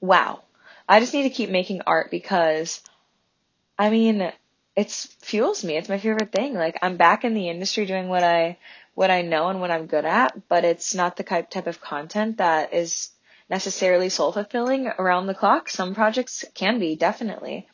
Wow. 0.00 0.42
I 0.88 1.00
just 1.00 1.12
need 1.12 1.24
to 1.24 1.30
keep 1.30 1.50
making 1.50 1.82
art 1.86 2.10
because, 2.10 2.80
I 3.78 3.90
mean, 3.90 4.32
it's 4.76 5.06
fuels 5.20 5.64
me. 5.64 5.76
It's 5.76 5.88
my 5.88 5.98
favorite 5.98 6.32
thing. 6.32 6.54
Like, 6.54 6.78
I'm 6.82 6.96
back 6.96 7.24
in 7.24 7.34
the 7.34 7.48
industry 7.48 7.86
doing 7.86 8.08
what 8.08 8.24
I 8.24 8.58
what 8.94 9.10
I 9.10 9.22
know 9.22 9.48
and 9.48 9.60
what 9.60 9.70
I'm 9.70 9.86
good 9.86 10.04
at, 10.04 10.48
but 10.48 10.64
it's 10.64 10.94
not 10.94 11.16
the 11.16 11.24
type 11.24 11.66
of 11.66 11.80
content 11.80 12.38
that 12.38 12.72
is 12.72 13.10
necessarily 13.50 14.08
soul 14.08 14.32
fulfilling 14.32 14.86
around 14.86 15.26
the 15.26 15.34
clock. 15.34 15.68
Some 15.68 15.94
projects 15.94 16.44
can 16.54 16.78
be 16.78 16.94
definitely 16.96 17.66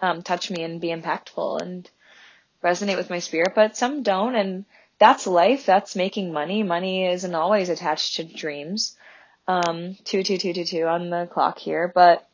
um, 0.00 0.22
touch 0.22 0.50
me 0.50 0.62
and 0.62 0.80
be 0.80 0.88
impactful 0.88 1.62
and 1.62 1.88
resonate 2.62 2.96
with 2.96 3.10
my 3.10 3.20
spirit, 3.20 3.52
but 3.54 3.76
some 3.76 4.02
don't. 4.02 4.34
And 4.34 4.64
that's 4.98 5.26
life. 5.26 5.66
That's 5.66 5.96
making 5.96 6.32
money. 6.32 6.62
Money 6.62 7.06
isn't 7.06 7.34
always 7.34 7.68
attached 7.68 8.16
to 8.16 8.24
dreams. 8.24 8.96
Um, 9.48 9.96
two, 10.04 10.22
two, 10.22 10.38
two, 10.38 10.52
two, 10.52 10.64
two 10.64 10.84
on 10.84 11.10
the 11.10 11.28
clock 11.32 11.58
here, 11.58 11.90
but 11.94 12.28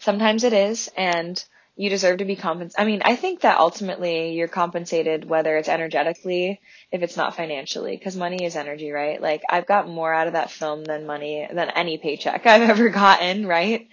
sometimes 0.00 0.42
it 0.42 0.52
is. 0.52 0.90
And 0.96 1.42
you 1.80 1.88
deserve 1.88 2.18
to 2.18 2.26
be 2.26 2.36
compensated. 2.36 2.78
I 2.78 2.84
mean, 2.84 3.00
I 3.06 3.16
think 3.16 3.40
that 3.40 3.58
ultimately 3.58 4.34
you're 4.34 4.48
compensated 4.48 5.24
whether 5.24 5.56
it's 5.56 5.66
energetically, 5.70 6.60
if 6.92 7.02
it's 7.02 7.16
not 7.16 7.34
financially, 7.34 7.96
because 7.96 8.14
money 8.14 8.44
is 8.44 8.54
energy, 8.54 8.90
right? 8.90 9.18
Like 9.18 9.40
I've 9.48 9.66
got 9.66 9.88
more 9.88 10.12
out 10.12 10.26
of 10.26 10.34
that 10.34 10.50
film 10.50 10.84
than 10.84 11.06
money, 11.06 11.48
than 11.50 11.70
any 11.70 11.96
paycheck 11.96 12.46
I've 12.46 12.68
ever 12.68 12.90
gotten, 12.90 13.46
right? 13.46 13.88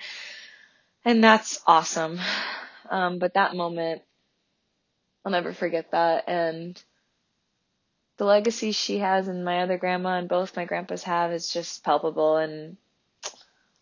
And 1.06 1.23
that's 1.23 1.62
awesome. 1.65 2.19
Um, 2.89 3.19
but 3.19 3.36
that 3.36 3.56
moment, 3.56 4.02
I'll 5.23 5.32
never 5.32 5.54
forget 5.54 5.91
that. 5.91 6.26
And 6.28 6.84
the 8.17 8.26
legacy 8.26 8.73
she 8.73 8.97
has 8.97 9.30
and 9.30 9.45
my 9.45 9.62
other 9.62 9.78
grandma 9.78 10.17
and 10.17 10.28
both 10.28 10.58
my 10.58 10.65
grandpas 10.65 11.04
have 11.04 11.32
is 11.32 11.47
just 11.47 11.86
palpable 11.86 12.36
and 12.36 12.76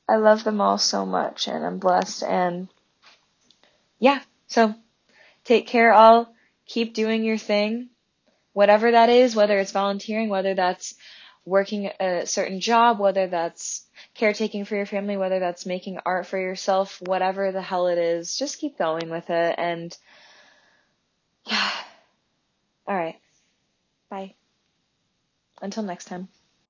I 0.08 0.18
love 0.18 0.44
them 0.44 0.62
all 0.62 0.78
so 0.78 1.08
much 1.08 1.48
and 1.48 1.66
I'm 1.66 1.80
blessed 1.80 2.22
and 2.22 2.68
yeah, 4.06 4.22
so 4.46 4.76
take 5.46 5.66
care 5.66 5.92
all. 5.92 6.32
Keep 6.68 6.94
doing 6.94 7.24
your 7.24 7.40
thing. 7.40 7.90
Whatever 8.54 8.92
that 8.92 9.10
is, 9.10 9.36
whether 9.36 9.58
it's 9.58 9.72
volunteering, 9.72 10.30
whether 10.30 10.54
that's 10.54 10.94
working 11.44 11.90
a 12.00 12.28
certain 12.28 12.60
job, 12.60 13.00
whether 13.00 13.26
that's 13.26 13.84
caretaking 14.14 14.66
for 14.66 14.76
your 14.76 14.86
family, 14.86 15.18
whether 15.18 15.40
that's 15.40 15.66
making 15.66 15.98
art 16.06 16.28
for 16.28 16.38
yourself, 16.38 17.02
whatever 17.02 17.52
the 17.52 17.64
hell 17.64 17.88
it 17.88 17.98
is, 17.98 18.38
just 18.38 18.60
keep 18.60 18.78
going 18.78 19.10
with 19.10 19.32
it 19.32 19.56
and 19.58 19.98
yeah. 21.48 21.72
All 22.88 22.96
right. 22.96 23.20
Bye. 24.12 24.36
Until 25.64 25.82
next 25.82 26.06
time. 26.06 26.28